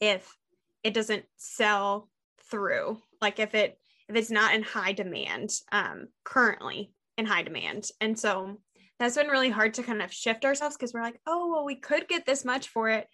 [0.00, 0.36] if
[0.82, 2.08] it doesn't sell
[2.50, 2.98] through.
[3.20, 8.18] Like if it if it's not in high demand um currently in high demand and
[8.18, 8.56] so
[8.98, 11.76] that's been really hard to kind of shift ourselves because we're like oh well we
[11.76, 13.06] could get this much for it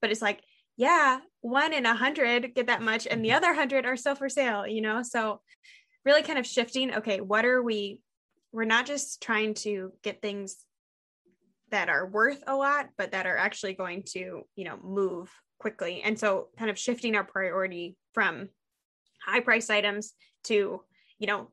[0.00, 0.40] but it's like
[0.76, 3.36] yeah, one in a hundred get that much, and the mm-hmm.
[3.36, 5.02] other hundred are still for sale, you know?
[5.02, 5.40] So
[6.04, 8.00] really kind of shifting, okay, what are we?
[8.52, 10.56] We're not just trying to get things
[11.70, 16.02] that are worth a lot, but that are actually going to, you know, move quickly.
[16.02, 18.48] And so kind of shifting our priority from
[19.24, 20.12] high price items
[20.44, 20.82] to,
[21.18, 21.48] you know,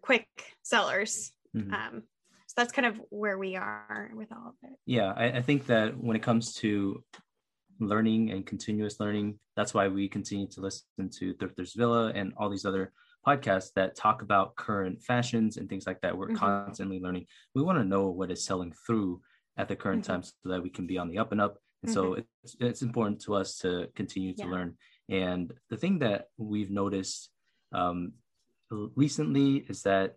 [0.00, 0.28] quick
[0.62, 1.32] sellers.
[1.56, 1.72] Mm-hmm.
[1.72, 2.02] Um,
[2.46, 4.76] so that's kind of where we are with all of it.
[4.86, 7.02] Yeah, I, I think that when it comes to
[7.80, 9.38] learning and continuous learning.
[9.56, 12.92] That's why we continue to listen to Thrifters Villa and all these other
[13.26, 16.16] podcasts that talk about current fashions and things like that.
[16.16, 16.36] We're mm-hmm.
[16.36, 17.26] constantly learning.
[17.54, 19.20] We want to know what is selling through
[19.56, 20.12] at the current mm-hmm.
[20.12, 21.58] time so that we can be on the up and up.
[21.82, 22.00] And mm-hmm.
[22.00, 24.50] so it's, it's important to us to continue to yeah.
[24.50, 24.76] learn.
[25.08, 27.30] And the thing that we've noticed
[27.72, 28.12] um,
[28.70, 30.16] recently is that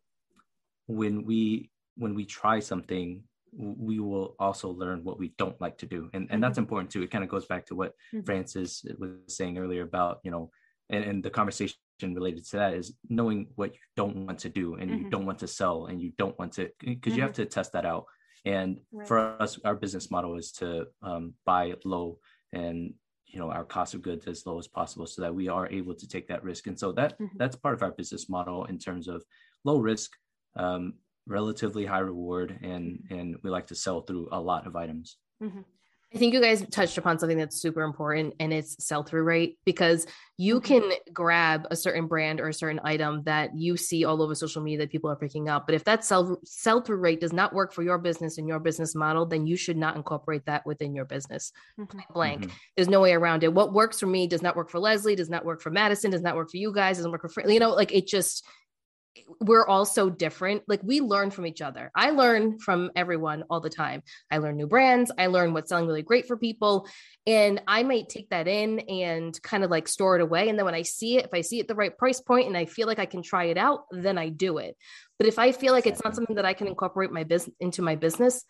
[0.88, 5.86] when we when we try something we will also learn what we don't like to
[5.86, 6.62] do and, and that's mm-hmm.
[6.62, 8.26] important too it kind of goes back to what mm-hmm.
[8.26, 10.50] francis was saying earlier about you know
[10.90, 14.76] and, and, the conversation related to that is knowing what you don't want to do
[14.76, 15.04] and mm-hmm.
[15.04, 17.44] you don't want to sell and you don't want to because you have mm-hmm.
[17.44, 18.06] to test that out
[18.46, 19.08] and right.
[19.08, 22.18] for us our business model is to um, buy low
[22.54, 22.94] and
[23.28, 25.94] you know our cost of goods as low as possible so that we are able
[25.94, 27.38] to take that risk and so that mm-hmm.
[27.38, 29.24] that's part of our business model in terms of
[29.64, 30.12] low risk
[30.56, 30.94] um,
[31.28, 35.62] relatively high reward and and we like to sell through a lot of items mm-hmm.
[36.14, 39.58] I think you guys touched upon something that's super important and it's sell through rate
[39.64, 40.82] because you mm-hmm.
[40.82, 44.62] can grab a certain brand or a certain item that you see all over social
[44.62, 45.66] media that people are picking up.
[45.66, 48.60] But if that sell sell through rate does not work for your business and your
[48.60, 51.54] business model, then you should not incorporate that within your business.
[51.80, 52.00] Mm-hmm.
[52.14, 52.42] Blank.
[52.42, 52.56] Mm-hmm.
[52.76, 53.54] There's no way around it.
[53.54, 56.22] What works for me does not work for Leslie, does not work for Madison, does
[56.22, 58.46] not work for you guys, doesn't work for you know, like it just
[59.40, 60.64] we're all so different.
[60.68, 61.92] Like we learn from each other.
[61.96, 64.04] I learn from everyone all the time.
[64.30, 65.12] I learn new brands.
[65.18, 66.88] I learn what's selling really great for people.
[67.28, 70.50] And I might take that in and kind of like store it away.
[70.50, 72.58] And then when I see it, if I see it the right price point and
[72.58, 74.78] I feel like I can try it out, then I do it.
[75.18, 77.82] But if I feel like it's not something that I can incorporate my business into
[77.82, 78.44] my business,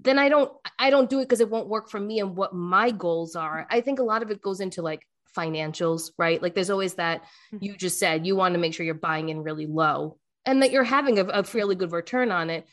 [0.00, 2.54] then I don't I don't do it because it won't work for me and what
[2.54, 3.66] my goals are.
[3.70, 6.40] I think a lot of it goes into like financials, right?
[6.42, 7.58] Like there's always that mm-hmm.
[7.60, 10.70] you just said you want to make sure you're buying in really low and that
[10.70, 12.66] you're having a, a fairly good return on it,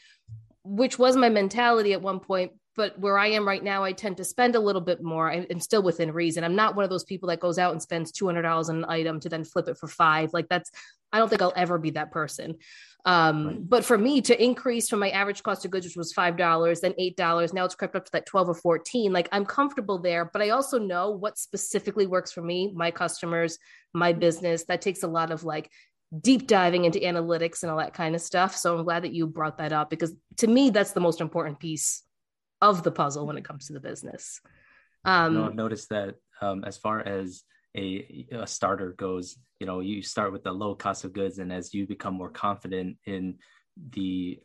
[0.64, 2.52] which was my mentality at one point.
[2.76, 5.30] But where I am right now, I tend to spend a little bit more.
[5.30, 6.44] I, am still within reason.
[6.44, 9.20] I'm not one of those people that goes out and spends $200 on an item
[9.20, 10.32] to then flip it for five.
[10.32, 10.72] Like that's,
[11.12, 12.56] I don't think I'll ever be that person.
[13.04, 13.70] Um, right.
[13.70, 16.82] But for me to increase from my average cost of goods, which was five dollars,
[16.82, 19.12] then eight dollars, now it's crept up to that twelve or fourteen.
[19.12, 23.58] Like I'm comfortable there, but I also know what specifically works for me, my customers,
[23.94, 24.66] my business.
[24.66, 25.72] That takes a lot of like
[26.20, 28.56] deep diving into analytics and all that kind of stuff.
[28.56, 31.60] So I'm glad that you brought that up because to me, that's the most important
[31.60, 32.04] piece
[32.62, 34.42] of the puzzle when it comes to the business.
[35.04, 37.44] Um, no, I've noticed that um, as far as
[37.76, 41.52] a, a starter goes, you know, you start with the low cost of goods, and
[41.52, 43.36] as you become more confident in
[43.92, 44.40] the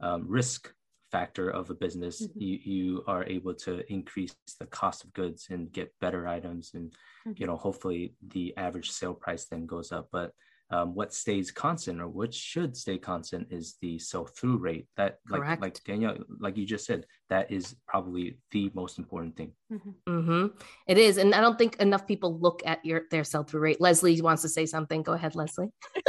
[0.00, 0.72] um, risk
[1.10, 2.40] factor of a business mm-hmm.
[2.40, 6.90] you you are able to increase the cost of goods and get better items and
[6.90, 7.32] mm-hmm.
[7.36, 10.32] you know hopefully the average sale price then goes up but
[10.70, 14.86] um, what stays constant or what should stay constant is the sell through rate.
[14.96, 19.52] That like like Danielle, like you just said, that is probably the most important thing.
[19.72, 19.90] Mm-hmm.
[20.06, 20.46] Mm-hmm.
[20.86, 23.80] It is, and I don't think enough people look at your their sell through rate.
[23.80, 25.02] Leslie wants to say something.
[25.02, 25.70] Go ahead, Leslie.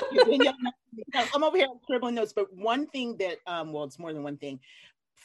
[1.33, 4.37] I'm over here scribbling notes, but one thing that um, well, it's more than one
[4.37, 4.59] thing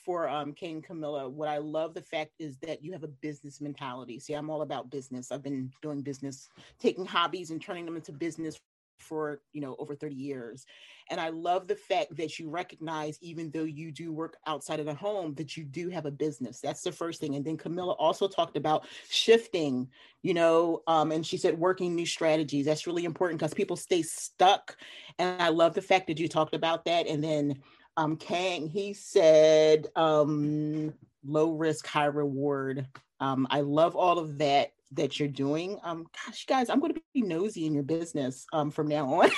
[0.04, 3.60] for um, Kang Camilla, what I love the fact is that you have a business
[3.60, 4.18] mentality.
[4.18, 5.30] See, I'm all about business.
[5.30, 8.58] I've been doing business, taking hobbies and turning them into business
[8.98, 10.66] for you know over 30 years.
[11.10, 14.86] And i love the fact that you recognize even though you do work outside of
[14.86, 16.60] the home that you do have a business.
[16.60, 17.34] That's the first thing.
[17.34, 19.88] And then camilla also talked about shifting
[20.22, 22.66] you know um, and she said working new strategies.
[22.66, 24.76] That's really important because people stay stuck.
[25.18, 27.06] And i love the fact that you talked about that.
[27.06, 27.60] And then
[27.96, 30.92] um, kang he said um,
[31.24, 32.86] low risk high reward.
[33.20, 35.78] Um, i love all of that that you're doing.
[35.82, 39.30] Um, gosh, guys, I'm going to be nosy in your business um, from now on.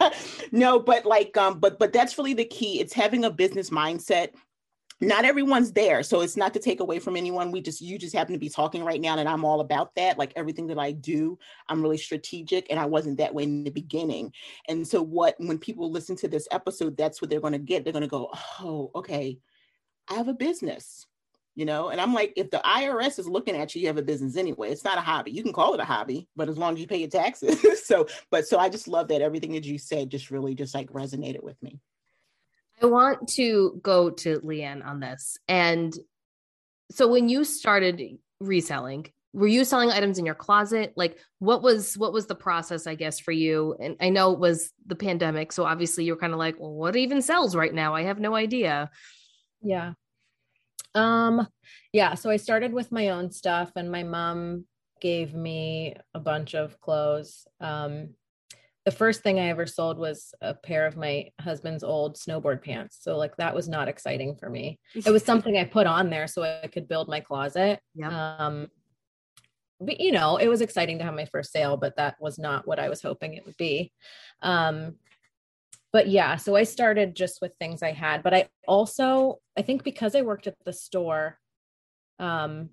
[0.52, 2.80] no, but like, um, but but that's really the key.
[2.80, 4.30] It's having a business mindset.
[5.00, 7.50] Not everyone's there, so it's not to take away from anyone.
[7.50, 10.16] We just you just happen to be talking right now, and I'm all about that.
[10.16, 11.38] Like everything that I do,
[11.68, 14.32] I'm really strategic, and I wasn't that way in the beginning.
[14.68, 17.82] And so, what when people listen to this episode, that's what they're going to get.
[17.82, 19.38] They're going to go, "Oh, okay,
[20.08, 21.06] I have a business."
[21.54, 21.88] You know?
[21.88, 24.70] And i'm like if the irs is looking at you you have a business anyway.
[24.70, 25.32] It's not a hobby.
[25.32, 27.64] You can call it a hobby but as long as you pay your taxes.
[27.82, 30.90] So but so i just love that everything that you said just really just like
[30.92, 31.80] resonated with me.
[32.80, 35.36] I want to go to leanne on this.
[35.46, 35.94] And
[36.90, 40.92] so when you started reselling were you selling items in your closet?
[40.94, 43.74] Like what was what was the process i guess for you?
[43.80, 46.96] And i know it was the pandemic so obviously you're kind of like well what
[46.96, 47.94] even sells right now?
[47.94, 48.90] I have no idea.
[49.62, 49.92] Yeah
[50.94, 51.46] um,
[51.92, 54.66] yeah, so I started with my own stuff and my mom
[55.00, 57.46] gave me a bunch of clothes.
[57.60, 58.10] Um,
[58.84, 62.98] the first thing I ever sold was a pair of my husband's old snowboard pants.
[63.00, 64.80] So like that was not exciting for me.
[64.94, 67.80] It was something I put on there so I could build my closet.
[67.94, 68.36] Yeah.
[68.38, 68.68] Um,
[69.80, 72.66] but you know, it was exciting to have my first sale, but that was not
[72.66, 73.92] what I was hoping it would be.
[74.40, 74.96] Um,
[75.92, 79.84] but yeah, so I started just with things I had, but I also, I think
[79.84, 81.38] because I worked at the store,
[82.18, 82.70] um,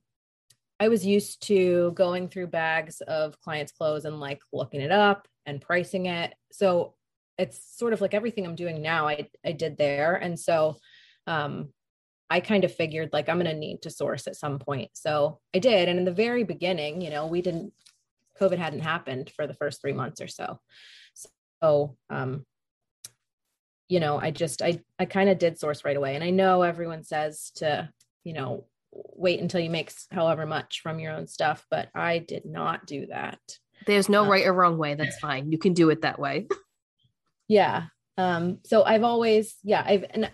[0.80, 5.28] I was used to going through bags of clients' clothes and like looking it up
[5.46, 6.34] and pricing it.
[6.54, 6.96] So
[7.38, 10.16] it's sort of like everything I'm doing now, I, I did there.
[10.16, 10.78] And so,
[11.28, 11.70] um,
[12.30, 14.92] I kind of figured like I'm going to need to source at some point.
[14.94, 15.90] So I did.
[15.90, 17.74] And in the very beginning, you know, we didn't,
[18.40, 20.60] COVID hadn't happened for the first three months or so.
[21.62, 22.46] So, um,
[23.90, 26.16] you know, I just I I kind of did source right away.
[26.16, 27.90] And I know everyone says to,
[28.24, 32.46] you know, wait until you make however much from your own stuff, but I did
[32.46, 33.40] not do that.
[33.88, 34.94] There's no um, right or wrong way.
[34.94, 35.52] That's fine.
[35.52, 36.48] You can do it that way.
[37.48, 37.86] yeah.
[38.18, 40.32] Um so I've always yeah, I've and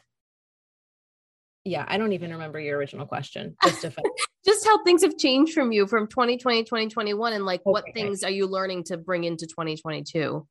[1.63, 3.55] yeah, I don't even remember your original question.
[3.63, 4.03] Just if I,
[4.45, 7.71] just how things have changed from you from 2020 2021 and like okay.
[7.71, 10.45] what things are you learning to bring into 2022?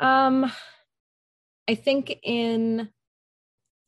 [0.00, 0.50] Um
[1.72, 2.90] I think in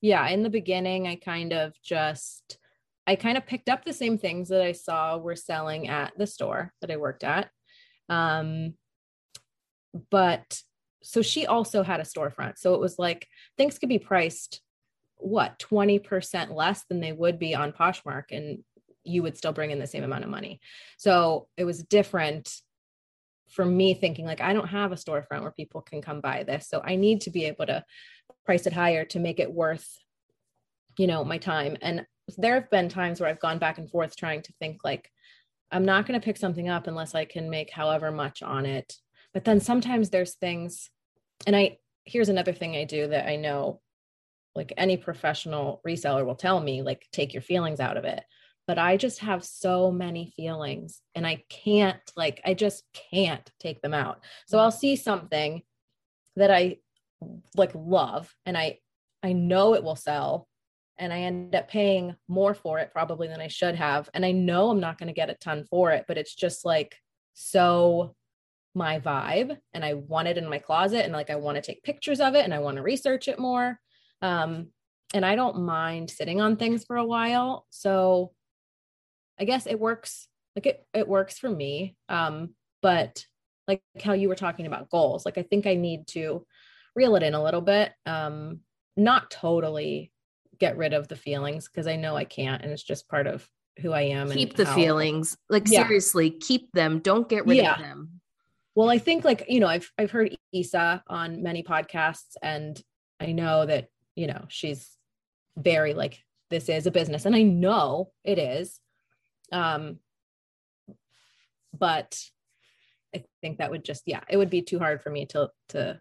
[0.01, 2.57] yeah, in the beginning I kind of just
[3.07, 6.27] I kind of picked up the same things that I saw were selling at the
[6.27, 7.51] store that I worked at.
[8.09, 8.73] Um
[10.11, 10.63] but
[11.03, 12.57] so she also had a storefront.
[12.57, 13.27] So it was like
[13.59, 14.63] things could be priced
[15.17, 18.65] what 20% less than they would be on Poshmark and
[19.05, 20.59] you would still bring in the same amount of money.
[20.97, 22.51] So it was different
[23.51, 26.69] for me thinking like I don't have a storefront where people can come buy this.
[26.69, 27.85] So I need to be able to
[28.45, 29.99] price it higher to make it worth,
[30.99, 31.77] you know, my time.
[31.83, 32.07] And
[32.39, 35.11] there have been times where I've gone back and forth trying to think like,
[35.71, 38.95] I'm not going to pick something up unless I can make however much on it.
[39.33, 40.89] But then sometimes there's things,
[41.47, 43.81] and I, here's another thing I do that I know
[44.55, 48.23] like any professional reseller will tell me, like, take your feelings out of it
[48.67, 53.83] but I just have so many feelings and I can't, like, I just can't take
[53.83, 54.21] them out.
[54.47, 55.63] So I'll see something
[56.37, 56.79] that I
[57.57, 58.79] like love and I,
[59.23, 60.49] I know it will sell
[60.99, 64.09] and I end up paying more for it probably than I should have.
[64.15, 66.65] And I know I'm not going to get a ton for it, but it's just
[66.65, 66.97] like
[67.35, 68.15] so
[68.75, 71.83] my vibe and I want it in my closet and like I want to take
[71.83, 73.79] pictures of it and I want to research it more.
[74.23, 74.69] Um,
[75.13, 77.67] and I don't mind sitting on things for a while.
[77.71, 78.33] So
[79.39, 81.97] I guess it works like it it works for me.
[82.09, 83.25] Um, but
[83.67, 86.47] like how you were talking about goals, like I think I need to
[86.95, 87.93] reel it in a little bit.
[88.07, 88.61] Um,
[88.97, 90.13] not totally
[90.61, 93.49] get rid of the feelings because I know I can't, and it's just part of
[93.81, 94.31] who I am.
[94.31, 95.37] Keep the how- feelings.
[95.49, 95.83] Like Yeah.
[95.85, 97.01] seriously, keep them.
[97.01, 97.75] Don't get rid Yeah.
[97.75, 98.21] of them.
[98.77, 102.81] Well, I think like, you know, I've I've heard Isa on many podcasts and
[103.19, 104.97] I know that, you know, she's
[105.57, 106.21] very like
[106.51, 108.79] this is a business and I know it is.
[109.55, 110.01] Um
[111.73, 112.19] but
[113.15, 116.01] I think that would just yeah, it would be too hard for me to to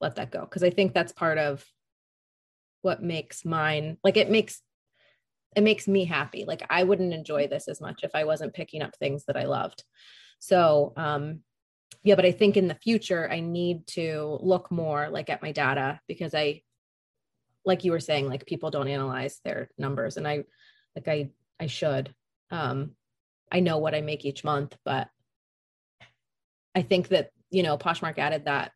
[0.00, 1.64] let that go because I think that's part of
[2.82, 4.60] what makes mine like it makes
[5.56, 6.44] it makes me happy.
[6.46, 9.44] Like I wouldn't enjoy this as much if I wasn't picking up things that I
[9.44, 9.84] loved.
[10.38, 11.40] So, um
[12.02, 15.52] yeah, but I think in the future I need to look more like at my
[15.52, 16.62] data because I
[17.64, 20.44] like you were saying like people don't analyze their numbers and I
[20.94, 22.14] like I I should.
[22.54, 22.92] Um
[23.52, 25.08] I know what I make each month, but
[26.74, 28.70] I think that, you know, Poshmark added that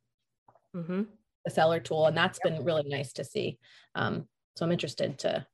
[0.75, 1.03] hmm
[1.45, 3.59] the seller tool and that's been really nice to see.
[3.95, 4.27] Um
[4.57, 5.47] so I'm interested to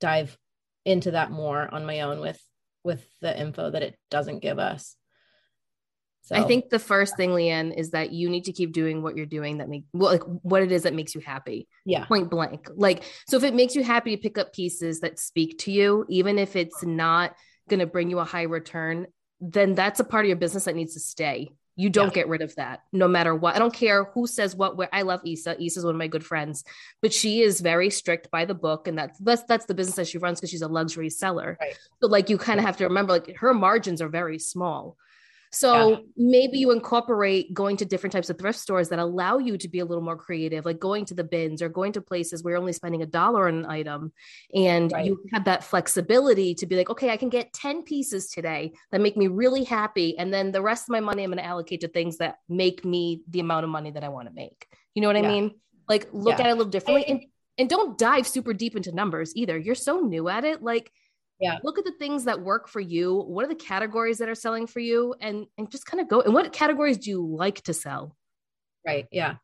[0.00, 0.36] dive
[0.84, 2.40] into that more on my own with
[2.84, 4.96] with the info that it doesn't give us.
[6.24, 9.16] So I think the first thing, Leanne, is that you need to keep doing what
[9.16, 11.66] you're doing that make well, like what it is that makes you happy.
[11.84, 12.04] yeah.
[12.04, 12.68] Point blank.
[12.76, 16.04] Like, so if it makes you happy to pick up pieces that speak to you,
[16.08, 17.34] even if it's not
[17.68, 19.06] going to bring you a high return,
[19.40, 21.50] then that's a part of your business that needs to stay.
[21.74, 22.14] You don't Yeah.
[22.14, 23.56] get rid of that no matter what.
[23.56, 25.62] I don't care who says what, where I love Issa.
[25.62, 26.64] Issa's one of my good friends,
[27.00, 28.86] but she is very strict by the book.
[28.88, 31.56] And that's, that's, that's the business that she runs because she's a luxury seller.
[31.58, 31.78] Right.
[32.02, 34.98] So like, you kind of have to remember like her margins are very small.
[35.54, 35.96] So Yeah.
[36.16, 39.80] maybe you incorporate going to different types of thrift stores that allow you to be
[39.80, 42.60] a little more creative, like going to the bins or going to places where you're
[42.60, 44.12] only spending a dollar on an item.
[44.54, 45.04] And Right.
[45.04, 49.02] you have that flexibility to be like, okay, I can get 10 pieces today that
[49.02, 50.16] make me really happy.
[50.16, 52.82] And then the rest of my money, I'm going to allocate to things that make
[52.84, 54.66] me the amount of money that I want to make.
[54.94, 55.60] You know what I mean?
[55.86, 56.44] Like look Yeah.
[56.44, 57.04] at it a little differently.
[57.06, 57.20] And,
[57.58, 59.58] and don't dive super deep into numbers either.
[59.58, 60.62] You're so new at it.
[60.62, 60.90] Like,
[61.42, 61.58] Yeah.
[61.64, 64.66] look at the things that work for you what are the categories that are selling
[64.66, 67.74] for you and and just kind of go and what categories do you like to
[67.74, 68.16] sell
[68.86, 69.06] Right.
[69.10, 69.36] Yeah.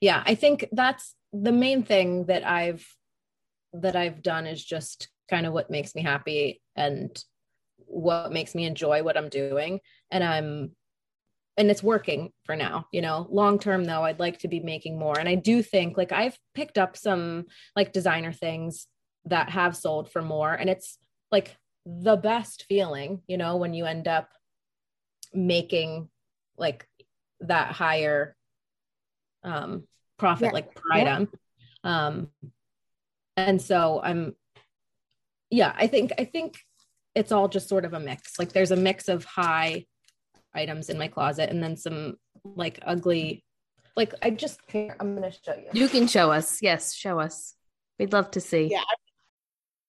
[0.00, 0.22] Yeah.
[0.24, 2.86] I think that's the main thing that I've
[3.72, 7.10] that I've done is just kind of what makes me happy and
[7.86, 9.80] what makes me enjoy what I'm doing.
[10.10, 10.72] And I'm
[11.56, 13.26] and it's working for now, you know.
[13.30, 15.18] Long term though, I'd like to be making more.
[15.18, 17.46] And I do think like I've picked up some
[17.76, 18.86] like designer things
[19.26, 20.52] that have sold for more.
[20.52, 20.98] And it's
[21.32, 21.56] like
[21.86, 24.28] the best feeling, you know, when you end up
[25.34, 26.08] making
[26.56, 26.86] like
[27.40, 28.36] that higher
[29.42, 29.84] um
[30.18, 30.52] profit Yeah.
[30.52, 31.00] like per Yeah.
[31.02, 31.28] item
[31.82, 32.28] um
[33.36, 34.36] and so i'm
[35.50, 36.58] yeah i think i think
[37.14, 38.38] it's all just sort of a mix.
[38.38, 39.84] Like there's a mix of high
[40.54, 43.44] items in my closet and then some like ugly
[43.96, 45.68] like i just i'm gonna show you.
[45.72, 46.62] You can show us.
[46.62, 47.54] Yes show us.
[47.98, 48.68] We'd love to see.
[48.70, 48.82] Yeah,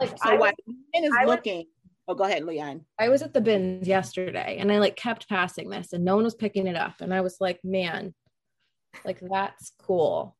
[0.00, 1.64] Like So I, while was, is I was- looking,
[2.08, 2.82] oh, go ahead, Leanne.
[2.98, 6.24] I was at the bins yesterday and i like kept passing this and no one
[6.24, 8.14] was picking it up and i was like man
[9.04, 10.36] like that's cool.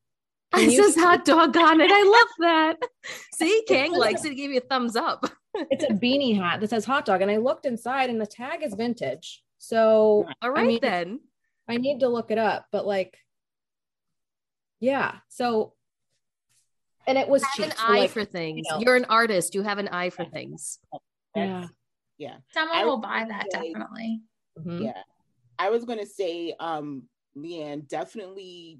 [0.53, 1.91] Can it you says hot dog on it.
[1.93, 2.77] I love that.
[3.35, 5.25] See kang likes it gave you a thumbs up.
[5.71, 8.61] It's a beanie hat that says hot dog and i looked inside and the tag
[8.63, 9.43] is vintage.
[9.57, 11.19] So all right mean- then.
[11.67, 13.17] I need to look it up but like
[14.79, 15.15] yeah.
[15.29, 15.73] So
[17.07, 18.79] and it was have cheap an eye like, for things know.
[18.79, 20.79] you're an artist you have an eye for things
[21.35, 21.69] yeah That's-
[22.19, 22.37] yeah.
[22.51, 24.21] Someone I will buy that say- definitely.
[24.57, 24.85] Mhm.
[24.85, 25.03] Yeah.
[25.59, 27.03] I was going to say, um,
[27.37, 28.79] Leanne, definitely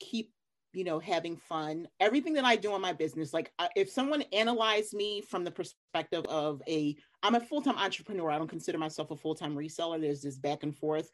[0.00, 0.32] keep,
[0.72, 1.86] you know, having fun.
[2.00, 5.52] Everything that I do in my business, like I, if someone analyzed me from the
[5.52, 8.28] perspective of a, I'm a full time entrepreneur.
[8.28, 10.00] I don't consider myself a full time reseller.
[10.00, 11.08] There's this back and forth.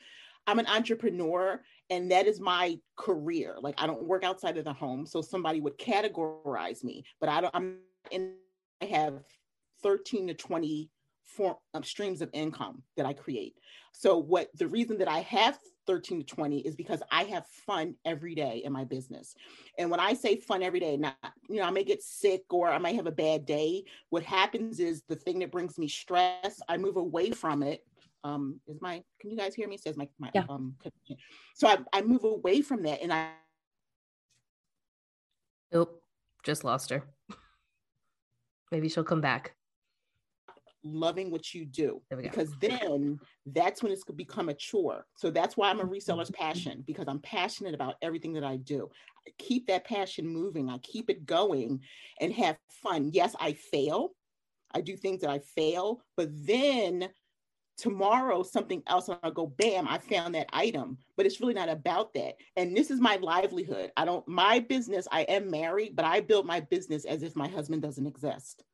[0.46, 3.56] I'm an entrepreneur and that is my career.
[3.60, 5.06] Like I don't work outside of the home.
[5.06, 7.78] So somebody would categorize me, but I don't, I'm
[8.10, 8.34] in,
[8.82, 9.22] I have
[9.82, 10.90] 13 to 20
[11.24, 13.54] form, um, streams of income that I create.
[13.92, 17.94] So what the reason that I have 13 to 20 is because I have fun
[18.04, 19.34] every day in my business.
[19.78, 21.16] And when I say fun every day, not
[21.48, 23.84] you know, I may get sick or I might have a bad day.
[24.10, 27.84] What happens is the thing that brings me stress, I move away from it.
[28.24, 29.76] Um, is my can you guys hear me?
[29.76, 30.44] Says my my Yeah.
[30.48, 30.74] um
[31.54, 33.30] so I, I move away from that and I
[35.72, 36.02] nope
[36.42, 37.02] just lost her
[38.72, 39.54] maybe she'll come back
[40.82, 42.28] loving what you do There we go.
[42.30, 45.06] because then that's when it's become a chore.
[45.16, 48.90] So that's why I'm a reseller's passion because I'm passionate about everything that I do.
[49.26, 51.80] I keep that passion moving, I keep it going
[52.20, 53.10] and have fun.
[53.14, 54.10] Yes, I fail.
[54.74, 57.08] I do things that I fail, but then
[57.76, 60.98] tomorrow something else and I'll go bam I found that item.
[61.16, 62.34] But it's really not about that.
[62.56, 63.90] And this is my livelihood.
[63.96, 67.48] I don't my business I am married but I build my business as if my
[67.48, 68.64] husband doesn't exist.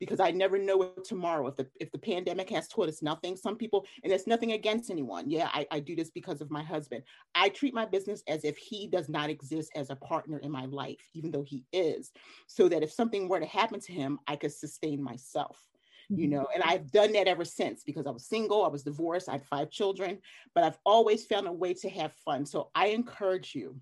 [0.00, 3.36] Because I never know what tomorrow if the if the pandemic has taught us nothing
[3.36, 5.30] some people and it's nothing against anyone.
[5.30, 7.04] Yeah I, I do this because of my husband.
[7.34, 10.66] I treat my business as if he does not exist as a partner in my
[10.66, 12.10] life even though he is
[12.48, 15.56] so that if something were to happen to him I could sustain myself
[16.08, 16.36] you mm-hmm.
[16.36, 19.32] know and i've done that ever since because i was single i was divorced i
[19.32, 20.18] had five children
[20.54, 22.44] but i've always found a way to have fun.
[22.46, 23.76] So i encourage you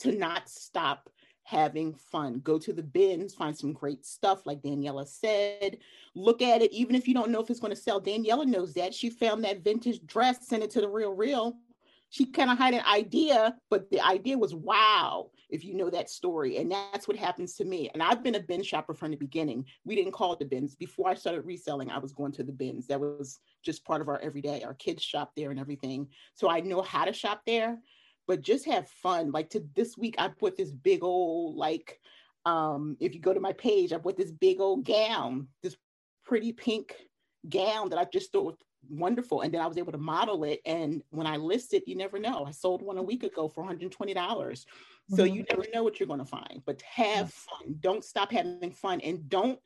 [0.00, 1.10] to not stop
[1.42, 2.40] having fun.
[2.44, 5.78] Go to the bins find some great stuff like daniela said.
[6.14, 8.74] Look at it even if you don't know if it's going to sell daniela knows
[8.74, 8.94] that.
[8.94, 11.54] She found that vintage dress sent it to the RealReal
[12.10, 16.10] she kind of had an idea, but the idea was wow, if you know that
[16.10, 16.56] story.
[16.56, 17.90] And that's what happens to me.
[17.92, 19.64] And I've been a bin shopper from the beginning.
[19.84, 20.74] We didn't call it the bins.
[20.74, 22.86] Before I started reselling, I was going to the bins.
[22.86, 24.62] That was just part of our everyday.
[24.62, 26.08] Our kids shop there and everything.
[26.34, 27.78] So I know how to shop there,
[28.26, 29.30] but just have fun.
[29.30, 32.00] Like to this week, I put this big old, like,
[32.46, 35.76] um, if you go to my page, I put this big old gown, this
[36.24, 36.94] pretty pink
[37.48, 39.42] gown that I just thought wonderful.
[39.42, 40.60] And then I was able to model it.
[40.64, 42.44] And when I listed, you never know.
[42.46, 44.66] I sold one a week ago for $120.
[45.14, 45.58] So you mm-hmm.
[45.58, 47.76] never know what you're going to find, but have fun.
[47.80, 49.58] Don't stop having fun and don't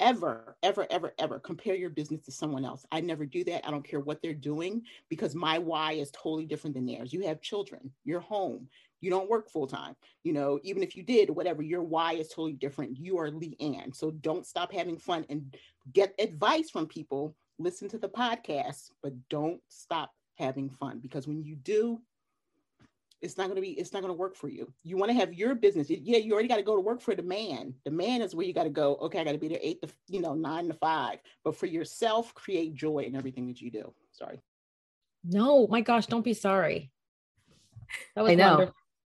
[0.00, 2.84] ever, ever, ever, ever compare your business to someone else.
[2.90, 3.66] I never do that.
[3.66, 7.12] I don't care what they're doing because my why is totally different than theirs.
[7.12, 8.68] You have children, you're home,
[9.00, 9.94] you don't work full time.
[10.24, 12.98] You know, even if you did, whatever, your why is totally different.
[12.98, 13.94] You are Leanne.
[13.94, 15.54] So don't stop having fun and
[15.92, 17.36] get advice from people.
[17.58, 22.00] Listen to the podcast, but don't stop having fun because when you do,
[23.20, 25.14] it's not going to be it's not going to work for you you want to
[25.14, 27.90] have your business yeah you already got to go to work for the man the
[27.90, 29.88] man is where you got to go okay i got to be there eight to
[30.08, 33.94] you know nine to five but for yourself create joy in everything that you do
[34.10, 34.40] sorry
[35.24, 36.90] No, my gosh, don't be sorry.
[38.16, 38.48] That was I know.
[38.56, 38.74] wonderful.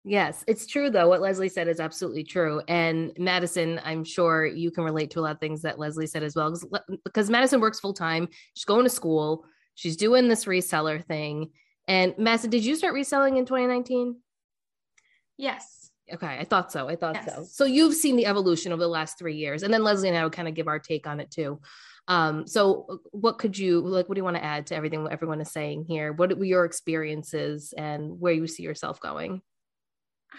[0.07, 1.09] Yes, it's true though.
[1.09, 2.61] What Leslie said is absolutely true.
[2.69, 6.23] And Madison, I'm sure you can relate to a lot of things that Leslie said
[6.23, 6.51] as well.
[6.51, 6.67] 'cause
[7.05, 8.29] Because Madison works full time.
[8.55, 9.47] She's going to school.
[9.75, 11.53] She's doing this reseller thing.
[11.89, 14.21] And Madison, did you start reselling in 2019?
[15.39, 15.91] Yes.
[16.13, 16.87] Okay, I thought so.
[16.87, 17.39] I thought so.
[17.39, 17.57] Yes.
[17.57, 20.23] So you've seen the evolution over the last three years, and then Leslie and I
[20.23, 21.61] will kind of give our take on it too.
[22.09, 24.07] Um, so uh, what could you like?
[24.09, 26.13] What do you want to add to everything everyone is saying here?
[26.13, 29.41] What were your experiences and where you see yourself going?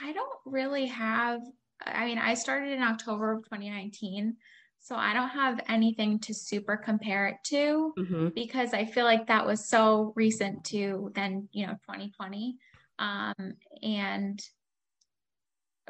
[0.03, 1.41] I don't really have,
[1.85, 4.35] I mean, I started in October of 2019.
[4.79, 8.27] So I don't have anything to super compare it to Mm-hmm.
[8.35, 12.57] because I feel like that was so recent to then, you know, 2020.
[12.99, 13.33] Um,
[13.81, 14.39] and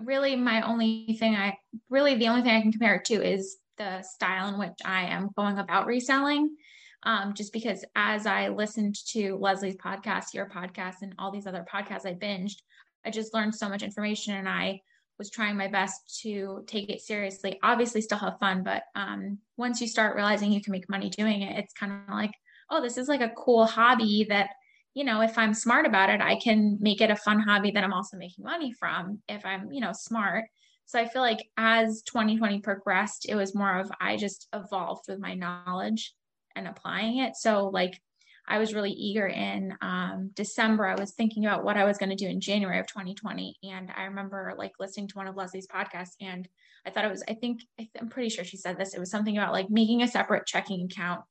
[0.02, 1.58] really my only thing I
[1.90, 5.06] really the only thing I can compare it to is the style in which I
[5.08, 6.56] am going about reselling.
[7.04, 11.66] Um, just because as I listened to Leslie's podcast, your podcast, and all these other
[11.72, 12.62] podcasts I binged,
[13.06, 14.82] I just learned so much information and I
[15.18, 17.60] was trying my best to take it seriously.
[17.64, 21.42] Obviously, still have fun, but um, once you start realizing you can make money doing
[21.42, 22.34] it, it's kind of like,
[22.70, 24.50] oh, this is like a cool hobby that,
[24.94, 27.84] you know, if I'm smart about it, I can make it a fun hobby that
[27.84, 30.46] I'm also making money from if I'm, you know, smart.
[30.86, 35.20] So I feel like as 2020 progressed, it was more of I just evolved with
[35.20, 36.14] my knowledge
[36.56, 37.36] and applying it.
[37.36, 38.00] So like
[38.48, 40.86] I was really eager in um, December.
[40.86, 43.92] I was thinking about what I was going to do in January of 2020, and
[43.96, 46.48] I remember like listening to one of Leslie's podcasts, and
[46.86, 47.24] I thought it was.
[47.28, 48.94] I think I I'm pretty sure she said this.
[48.94, 51.22] It was something about like making a separate checking account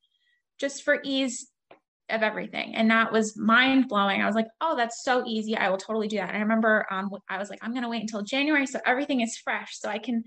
[0.59, 1.49] just for ease
[2.09, 4.21] of everything, and that was mind blowing.
[4.21, 5.55] I was like, oh, that's so easy.
[5.55, 6.29] I will totally do that.
[6.29, 9.21] And I remember um, I was like, I'm going to wait until January so everything
[9.21, 10.23] is fresh, so I can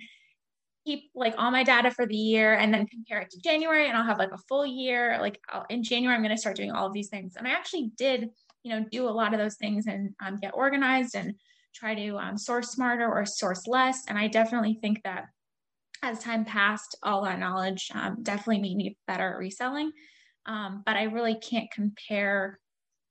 [0.87, 3.97] keep like all my data for the year and then compare it to January and
[3.97, 5.19] I'll have like a full year.
[5.21, 7.37] Like I'll, in January, I'm going to start doing all of these things.
[7.37, 8.31] And I actually did,
[8.63, 11.35] you know, do a lot of those things and um, get organized and
[11.75, 14.05] try to um, source smarter or source less.
[14.09, 15.27] And I definitely think that
[16.03, 19.91] as time passed, all that knowledge um, definitely made me better at reselling.
[20.47, 22.59] Um, but I really can't compare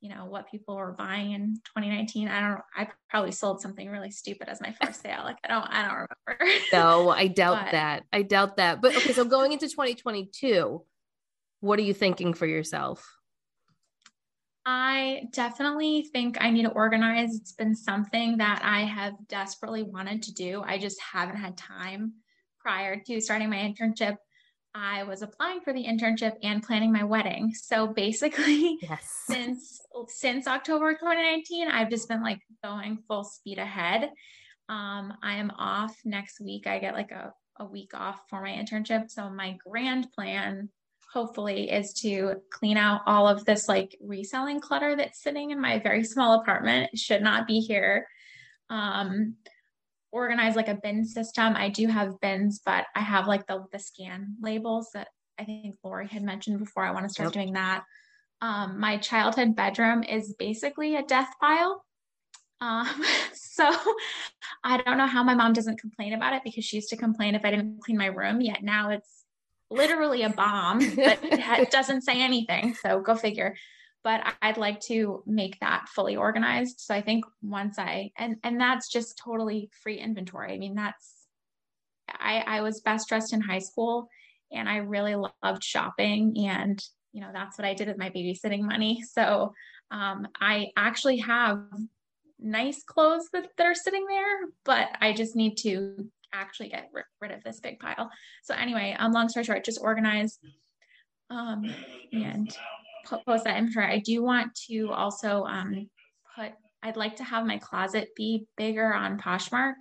[0.02, 4.12] you know what people were buying in 2019 i don't i probably sold something really
[4.12, 7.72] stupid as my first sale like i don't i don't remember No, I doubt But-
[7.72, 8.04] that.
[8.14, 8.82] I doubt that.
[8.82, 10.84] But okay, so going into 2022,
[11.62, 13.18] what are you thinking for yourself?
[14.66, 17.36] I definitely think I need to organize.
[17.36, 20.62] It's been something that I have desperately wanted to do.
[20.66, 22.14] I just haven't had time
[22.60, 24.18] prior to starting my internship.
[24.80, 27.52] I was applying for the internship and planning my wedding.
[27.56, 29.24] So basically, yes.
[29.28, 34.12] since since October 2019, I've just been like going full speed ahead.
[34.70, 36.68] Um, I am off next week.
[36.68, 39.10] I get like a, a week off for my internship.
[39.10, 40.70] So my grand plan
[41.12, 45.80] hopefully is to clean out all of this like reselling clutter that's sitting in my
[45.80, 46.92] very small apartment.
[46.94, 48.08] It should not be here.
[48.70, 49.38] Um,
[50.12, 51.56] organize like a bin system.
[51.56, 55.76] I do have bins, but I have like the the scan labels that I think
[55.84, 56.84] Lori had mentioned before.
[56.84, 57.34] I want to start yep.
[57.34, 57.84] doing that.
[58.42, 61.84] Um, my childhood bedroom is basically a death pile.
[62.62, 62.88] Um,
[63.34, 63.70] so
[64.64, 67.36] I don't know how my mom doesn't complain about it because she used to complain
[67.36, 68.42] if I didn't clean my room.
[68.42, 69.26] Yet now it's
[69.70, 72.74] literally a bomb, but it doesn't say anything.
[72.76, 73.56] So go figure
[74.08, 76.80] but I'd like to make that fully organized.
[76.80, 80.54] So I think once I and and that's just totally free inventory.
[80.54, 81.28] I mean, that's
[82.08, 84.08] I I was best dressed in high school
[84.50, 86.82] and I really loved shopping and
[87.12, 89.04] you know that's what I did with my babysitting money.
[89.12, 89.52] So
[89.92, 91.66] um, I actually have
[92.40, 97.04] nice clothes that, that are sitting there, but I just need to actually get rid,
[97.20, 98.10] rid of this big pile.
[98.44, 100.40] So anyway, um, long story short, just organize
[101.30, 101.66] um,
[102.14, 102.56] and
[103.26, 103.88] post that inventory.
[103.88, 105.90] I do want to also um,
[106.36, 106.52] put,
[106.84, 109.76] I'd like to have my closet be bigger on Poshmark.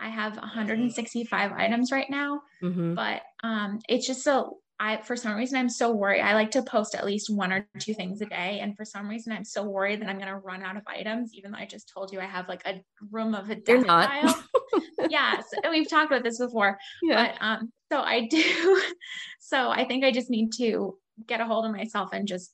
[0.00, 2.94] I have 165 items right now, mm-hmm.
[2.94, 6.20] but um, it's just so I for some reason I'm so worried.
[6.20, 9.08] I like to post at least one or two things a day, and for some
[9.08, 11.34] reason I'm so worried that I'm gonna run out of items.
[11.34, 14.36] Even though I just told you I have like a room of a You're not.
[15.10, 16.78] yes, we've talked about this before.
[17.02, 17.32] Yeah.
[17.32, 18.82] But um, so I do.
[19.40, 20.96] so I think I just need to
[21.26, 22.52] get a hold of myself and just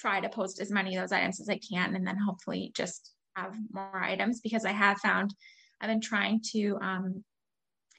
[0.00, 3.12] try to post as many of those items as I can and then hopefully just
[3.36, 5.34] have more items because I have found
[5.80, 7.24] I've been trying to um,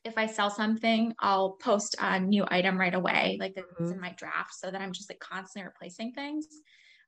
[0.06, 3.94] if I sell something, I'll post a new item right away, like it's mm-hmm.
[3.94, 6.48] in my draft, so that I'm just like constantly replacing things,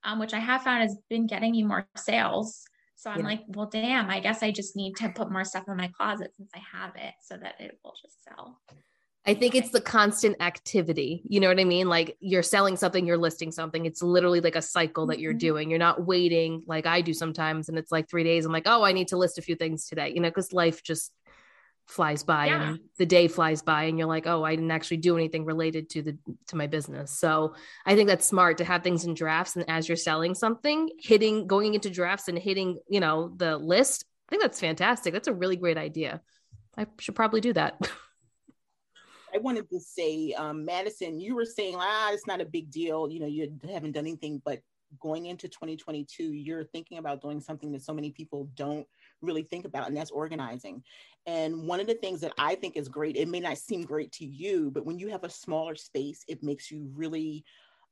[0.04, 2.62] um, which I have found has been getting me more sales.
[2.96, 3.26] So I'm yeah.
[3.26, 6.32] like, well, damn, I guess I just need to put more stuff in my closet
[6.36, 8.60] since I have it so that it will just sell.
[9.24, 11.22] I think it's the constant activity.
[11.28, 11.88] You know what I mean?
[11.88, 13.86] Like you're selling something, you're listing something.
[13.86, 15.38] It's literally like a cycle that you're mm-hmm.
[15.38, 15.70] doing.
[15.70, 17.68] You're not waiting like I do sometimes.
[17.68, 18.44] And it's like three days.
[18.44, 20.82] I'm like, oh, I need to list a few things today, you know, because life
[20.82, 21.12] just
[21.86, 22.70] flies by yeah.
[22.70, 25.90] and the day flies by and you're like oh i didn't actually do anything related
[25.90, 26.16] to the
[26.46, 27.54] to my business so
[27.84, 31.46] i think that's smart to have things in drafts and as you're selling something hitting
[31.46, 35.34] going into drafts and hitting you know the list i think that's fantastic that's a
[35.34, 36.20] really great idea
[36.78, 37.76] i should probably do that
[39.34, 43.10] I wanted to say, um, Madison, you were saying, ah, it's not a big deal.
[43.10, 44.60] You know, you haven't done anything, but
[45.00, 48.86] going into 2022, you're thinking about doing something that so many people don't
[49.22, 50.82] really think about, and that's organizing.
[51.26, 54.12] And one of the things that I think is great, it may not seem great
[54.12, 57.44] to you, but when you have a smaller space, it makes you really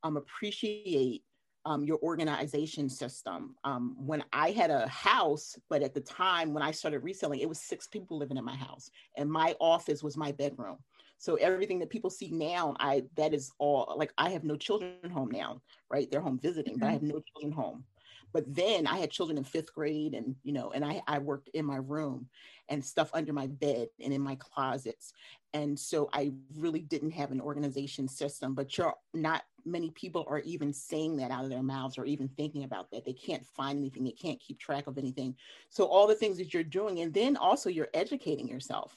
[0.02, 1.22] um, appreciate
[1.64, 3.54] um, your organization system.
[3.64, 7.48] Um, when I had a house, but at the time when I started reselling, it
[7.48, 10.78] was six people living in my house, and my office was my bedroom.
[11.20, 15.10] So everything that people see now, I that is all like I have no children
[15.12, 15.60] home now,
[15.90, 16.10] right?
[16.10, 16.80] They're home visiting, mm-hmm.
[16.80, 17.84] but I have no children home.
[18.32, 21.50] But then I had children in fifth grade, and you know, and I I worked
[21.50, 22.26] in my room
[22.70, 25.12] and stuff under my bed and in my closets,
[25.52, 28.54] and so I really didn't have an organization system.
[28.54, 32.28] But you're not many people are even saying that out of their mouths or even
[32.28, 33.04] thinking about that.
[33.04, 35.36] They can't find anything, they can't keep track of anything.
[35.68, 38.96] So all the things that you're doing, and then also you're educating yourself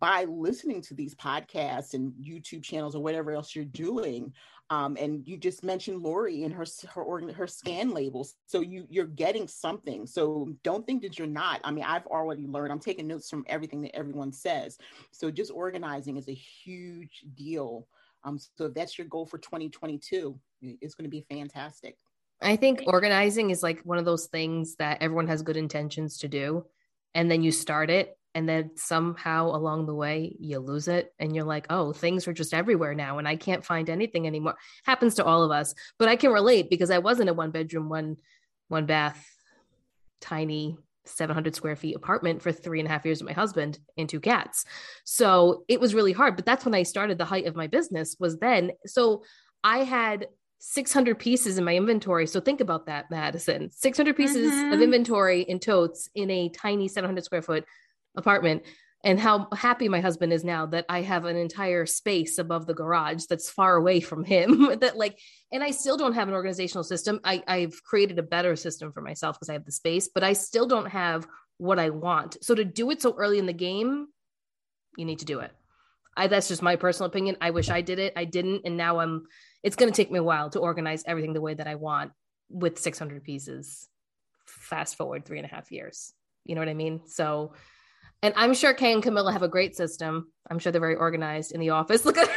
[0.00, 4.32] by listening to these podcasts and YouTube channels or whatever else you're doing.
[4.70, 6.64] Um, and you just mentioned Lori and her
[6.94, 10.06] her her scan labels, so you you're getting something.
[10.06, 11.60] So don't think that you're not.
[11.64, 12.72] I mean, I've already learned.
[12.72, 14.78] I'm taking notes from everything that everyone says.
[15.12, 17.86] So just organizing is a huge deal.
[18.24, 21.98] Um, so if that's your goal for 2022, it's going to be fantastic.
[22.40, 26.28] I think organizing is like one of those things that everyone has good intentions to
[26.28, 26.64] do,
[27.14, 31.34] and then you start it and then somehow along the way you lose it and
[31.34, 35.14] you're like oh things are just everywhere now and i can't find anything anymore happens
[35.14, 37.88] to all of us but i can relate because i was in a one bedroom
[37.88, 38.16] one
[38.68, 39.24] one bath
[40.20, 40.76] tiny
[41.06, 44.20] 700 square feet apartment for three and a half years with my husband and two
[44.20, 44.64] cats
[45.04, 48.16] so it was really hard but that's when i started the height of my business
[48.18, 49.22] was then so
[49.62, 50.26] i had
[50.66, 52.26] 600 pieces in my inventory.
[52.26, 53.70] So think about that, Madison.
[53.70, 54.72] 600 pieces mm-hmm.
[54.72, 57.66] of inventory in totes in a tiny 700 square foot
[58.16, 58.62] apartment
[59.04, 62.72] and how happy my husband is now that I have an entire space above the
[62.72, 64.76] garage that's far away from him.
[64.80, 65.18] that like,
[65.52, 67.20] and I still don't have an organizational system.
[67.22, 70.32] I, I've created a better system for myself because I have the space, but I
[70.32, 71.26] still don't have
[71.58, 72.38] what I want.
[72.42, 74.06] So to do it so early in the game,
[74.96, 75.52] you need to do it.
[76.16, 77.36] I that's just my personal opinion.
[77.40, 78.14] I wish I did it.
[78.16, 79.26] I didn't, and now I'm.
[79.62, 82.12] It's going to take me a while to organize everything the way that I want
[82.48, 83.88] with 600 pieces.
[84.46, 86.12] Fast forward three and a half years.
[86.44, 87.00] You know what I mean?
[87.06, 87.54] So,
[88.24, 90.32] and I'm sure Kay and Camilla have a great system.
[90.50, 92.04] I'm sure they're very organized in the office.
[92.08, 92.30] Look at.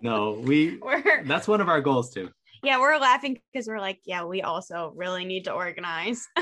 [0.00, 0.78] no, we.
[0.78, 2.30] We're- that's one of our goals too.
[2.64, 6.28] Yeah, we're laughing because we're like, yeah, we also really need to organize.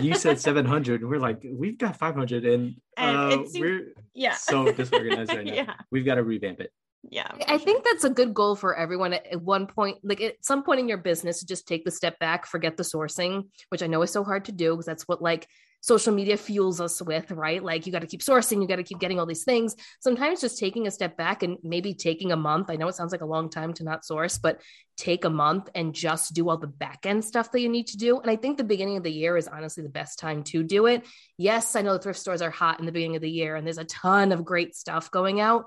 [0.00, 1.00] You said 700.
[1.00, 4.34] and We're like, we've got 500, and, And uh, seems- we're yeah.
[4.34, 5.52] so disorganized right now.
[5.52, 5.74] Yeah.
[5.90, 6.70] We've got to revamp it.
[7.02, 7.26] yeah.
[7.48, 10.62] I think that's a good goal for everyone at, at one point, like at some
[10.62, 13.88] point in your business, to just take the step back, forget the sourcing, which I
[13.88, 15.48] know is so hard to do because that's what like
[15.80, 17.62] social media fuels us with, right?
[17.62, 19.76] Like you got to keep sourcing, you got to keep getting all these things.
[20.00, 22.70] Sometimes just taking a step back and maybe taking a month.
[22.70, 24.60] I know it sounds like a long time to not source, but
[24.96, 27.96] take a month and just do all the back end stuff that you need to
[27.96, 28.18] do.
[28.20, 30.86] And I think the beginning of the year is honestly the best time to do
[30.86, 31.06] it.
[31.36, 33.66] Yes, I know the thrift stores are hot in the beginning of the year and
[33.66, 35.66] there's a ton of great stuff going out.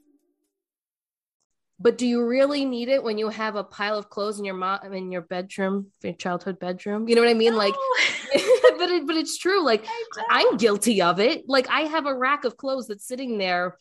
[1.81, 4.53] But do you really need it when you have a pile of clothes in your
[4.53, 7.07] mom in your bedroom, your childhood bedroom?
[7.07, 7.55] You know what I mean?
[7.55, 7.73] Like,
[8.33, 9.63] but it, but it's true.
[9.65, 9.83] Like,
[10.29, 11.45] I'm guilty of it.
[11.47, 13.77] Like, I have a rack of clothes that's sitting there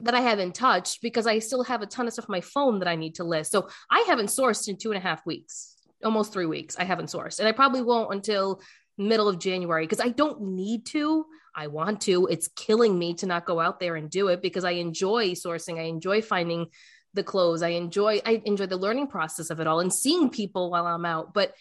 [0.00, 2.80] that I haven't touched because I still have a ton of stuff on my phone
[2.80, 3.52] that I need to list.
[3.52, 6.76] So I haven't sourced in two and a half weeks, almost three weeks.
[6.80, 8.60] I haven't sourced, and I probably won't until
[8.98, 11.26] middle of January because I don't need to.
[11.54, 12.26] I want to.
[12.26, 15.78] It's killing me to not go out there and do it because I enjoy sourcing.
[15.78, 16.66] I enjoy finding
[17.14, 17.62] the clothes.
[17.62, 21.04] I enjoy I enjoy the learning process of it all and seeing people while I'm
[21.04, 21.34] out.
[21.34, 21.54] But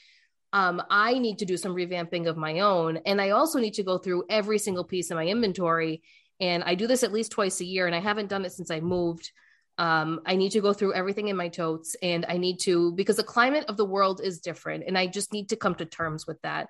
[0.52, 2.98] um, I need to do some revamping of my own.
[3.06, 6.02] And I also need to go through every single piece of my inventory.
[6.40, 8.72] And I do this at least twice a year, and I haven't done it since
[8.72, 9.32] I moved.
[9.78, 13.18] Um, I need to go through everything in my totes, and I need to because
[13.18, 16.26] the climate of the world is different, and I just need to come to terms
[16.26, 16.70] with that.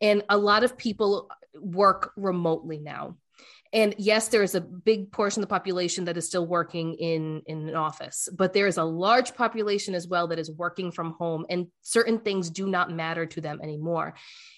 [0.00, 1.28] And a lot of people
[1.60, 3.16] work remotely now
[3.72, 7.42] and yes there is a big portion of the population that is still working in
[7.46, 11.12] in an office but there is a large population as well that is working from
[11.12, 14.14] home and certain things do not matter to them anymore.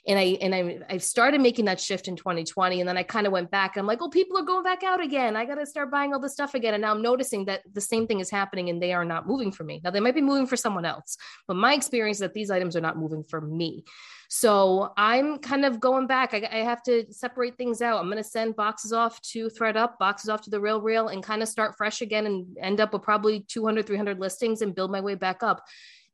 [0.06, 3.26] And i and i i started making that shift in 2020 and then i kind
[3.26, 5.36] of went back i'm like oh people are going back out again.
[5.36, 6.74] I got to start buying all this stuff again.
[6.74, 9.52] And now i'm noticing that the same thing is happening and they are not moving
[9.52, 9.80] for me.
[9.82, 12.76] Now they might be moving for someone else but my experience is that these items
[12.76, 13.84] are not moving for me
[14.32, 16.34] so I'm kind of going back.
[16.34, 17.98] I, I have to separate things out.
[17.98, 21.42] I'm going to send boxes off to ThredUp, boxes off to the RealReal, and kind
[21.42, 25.00] of start fresh again and end up with probably 200, 300 listings and build my
[25.00, 25.64] way back up.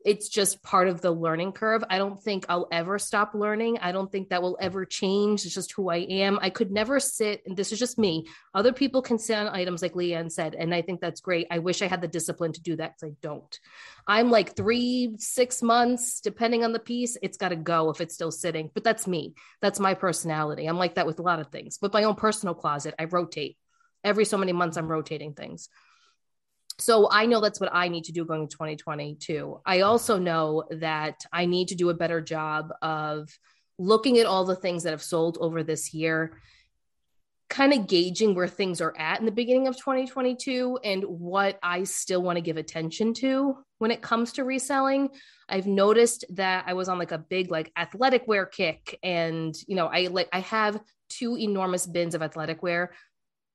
[0.06, 1.82] It's just part of the learning curve.
[1.90, 3.78] I don't think I'll ever stop learning.
[3.80, 5.44] I don't think that will ever change.
[5.44, 6.38] It's just who I am.
[6.40, 8.28] I could never sit, and this is just me.
[8.54, 11.48] Other people can sit on items like Leanne said, and I think that's great.
[11.50, 13.58] I wish I had the discipline to do that because I don't.
[14.06, 18.14] I'm like three, six months, depending on the piece, it's got to go if it's
[18.14, 18.70] still sitting.
[18.72, 19.34] But that's me.
[19.60, 20.66] That's my personality.
[20.66, 21.78] I'm like that with a lot of things.
[21.82, 23.56] With my own personal closet, I rotate.
[24.04, 25.68] Every so many months, I'm rotating things.
[26.78, 29.60] So I know that's what I need to do going to 2022.
[29.64, 33.30] I also know that I need to do a better job of
[33.78, 36.36] looking at all the things that have sold over this year
[37.48, 41.84] kind of gauging where things are at in the beginning of 2022 and what I
[41.84, 45.10] still want to give attention to when it comes to reselling.
[45.48, 49.76] I've noticed that I was on like a big like athletic wear kick and you
[49.76, 52.92] know, I like I have two enormous bins of athletic wear.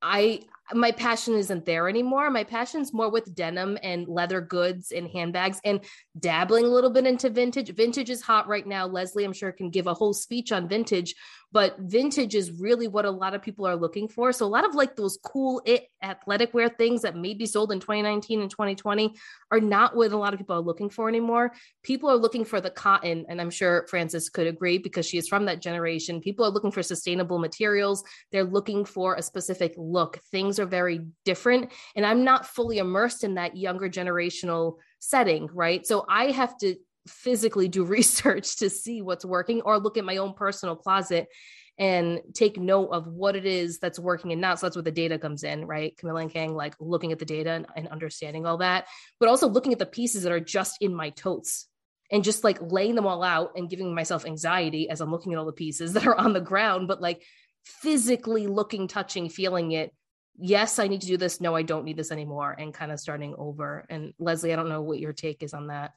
[0.01, 0.41] I
[0.73, 2.29] my passion isn't there anymore.
[2.29, 5.81] My passion's more with denim and leather goods and handbags and
[6.19, 7.73] dabbling a little bit into vintage.
[7.75, 8.87] Vintage is hot right now.
[8.87, 11.15] Leslie, I'm sure, can give a whole speech on vintage,
[11.51, 14.31] but vintage is really what a lot of people are looking for.
[14.31, 17.71] So a lot of like those cool it athletic wear things that may be sold
[17.71, 19.13] in 2019 and 2020
[19.51, 21.51] are not what a lot of people are looking for anymore.
[21.83, 25.27] People are looking for the cotton, and I'm sure Frances could agree because she is
[25.27, 26.21] from that generation.
[26.21, 28.03] People are looking for sustainable materials.
[28.31, 30.19] They're looking for a specific look.
[30.31, 35.85] Things are very different, and I'm not fully immersed in that younger generational setting, right?
[35.85, 36.75] So I have to
[37.07, 41.27] physically do research to see what's working or look at my own personal closet
[41.77, 44.59] and take note of what it is that's working and not.
[44.59, 45.97] So that's where the data comes in, right?
[45.97, 48.85] Camilla and Kang, like looking at the data and, and understanding all that,
[49.19, 51.67] but also looking at the pieces that are just in my totes
[52.11, 55.39] and just like laying them all out and giving myself anxiety as I'm looking at
[55.39, 57.23] all the pieces that are on the ground, but like
[57.63, 59.91] physically looking, touching, feeling it
[60.37, 61.39] yes, I need to do this.
[61.39, 63.85] No, I don't need this anymore, and kind of starting over.
[63.89, 65.93] And Leslie, I don't know what your take is on that.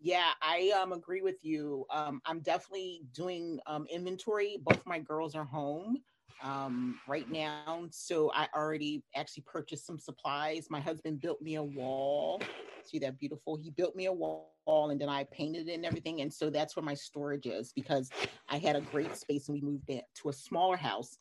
[0.00, 1.86] Yeah, I um agree with you.
[1.90, 4.56] Um, I'm definitely doing um, inventory.
[4.62, 5.98] Both my girls are home
[6.40, 10.68] um, right now, so I already actually purchased some supplies.
[10.70, 12.48] My husband built me a wall.
[12.82, 13.56] See that beautiful?
[13.56, 14.54] He built me a wall,
[14.90, 16.22] and then I painted it and everything.
[16.22, 17.90] And so that's where my storage is because
[18.32, 21.18] I had a great space and we moved it to a smaller house.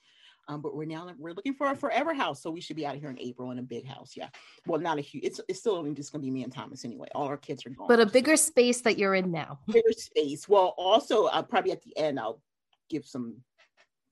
[0.49, 2.95] Um, but we're now we're looking for a forever house, so we should be out
[2.95, 4.13] of here in April in a big house.
[4.17, 4.29] Yeah,
[4.65, 5.23] well, not a huge.
[5.23, 7.07] It's it's still only just gonna be me and Thomas anyway.
[7.13, 7.87] All our kids are gone.
[7.87, 9.59] But a bigger space that you're in now.
[9.67, 10.49] Bigger space.
[10.49, 12.41] Well, also, uh, probably at the end, I'll
[12.89, 13.35] give some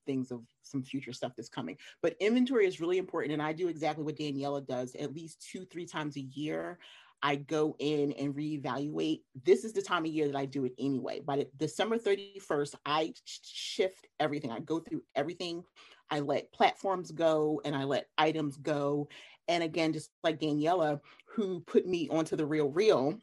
[0.06, 1.76] things of some future stuff that's coming.
[2.04, 4.94] But inventory is really important, and I do exactly what Daniela does.
[4.94, 6.78] At least two, three times a year,
[7.24, 9.22] I go in and reevaluate.
[9.44, 11.20] This is the time of year that I do it anyway.
[11.20, 14.52] By December 31st, I shift everything.
[14.52, 15.64] I go through everything
[16.10, 19.10] I let platforms go and I let items go.
[19.48, 23.20] And again, just like Daniela, who put me onto the RealReal,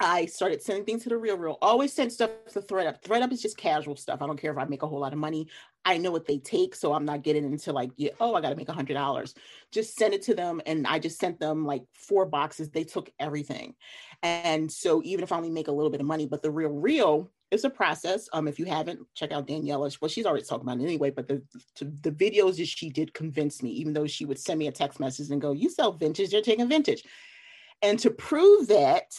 [0.00, 1.56] I started sending things to the RealReal.
[1.62, 3.02] Always send stuff to ThredUp.
[3.02, 4.20] ThredUp is just casual stuff.
[4.20, 5.48] I don't care if I make a whole lot of money.
[5.84, 8.56] I know what they take, so I'm not getting into like, oh, I got to
[8.56, 9.34] make a hundred dollars.
[9.70, 12.70] Just send it to them, and I just sent them like four boxes.
[12.70, 13.74] They took everything,
[14.22, 17.28] and so even if I only make a little bit of money, but the RealReal
[17.50, 18.28] it's a process.
[18.32, 19.96] Um, if you haven't, check out Daniela.
[20.00, 21.42] Well, she's already talking about it anyway, but the
[21.80, 25.00] the videos that she did convince me, even though she would send me a text
[25.00, 27.04] message and go, You sell vintage, you're taking vintage.
[27.82, 29.12] And to prove that,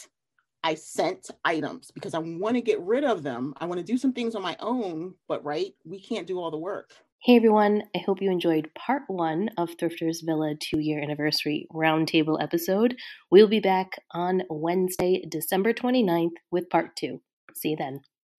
[0.64, 3.54] I sent items because I want to get rid of them.
[3.58, 6.50] I want to do some things on my own, but right, we can't do all
[6.50, 6.90] the work.
[7.22, 12.42] Hey everyone, I hope you enjoyed part one of Thrifters Villa two year anniversary roundtable
[12.42, 12.96] episode.
[13.30, 17.20] We'll be back on Wednesday, December 29th with part two.
[17.54, 18.00] See you then.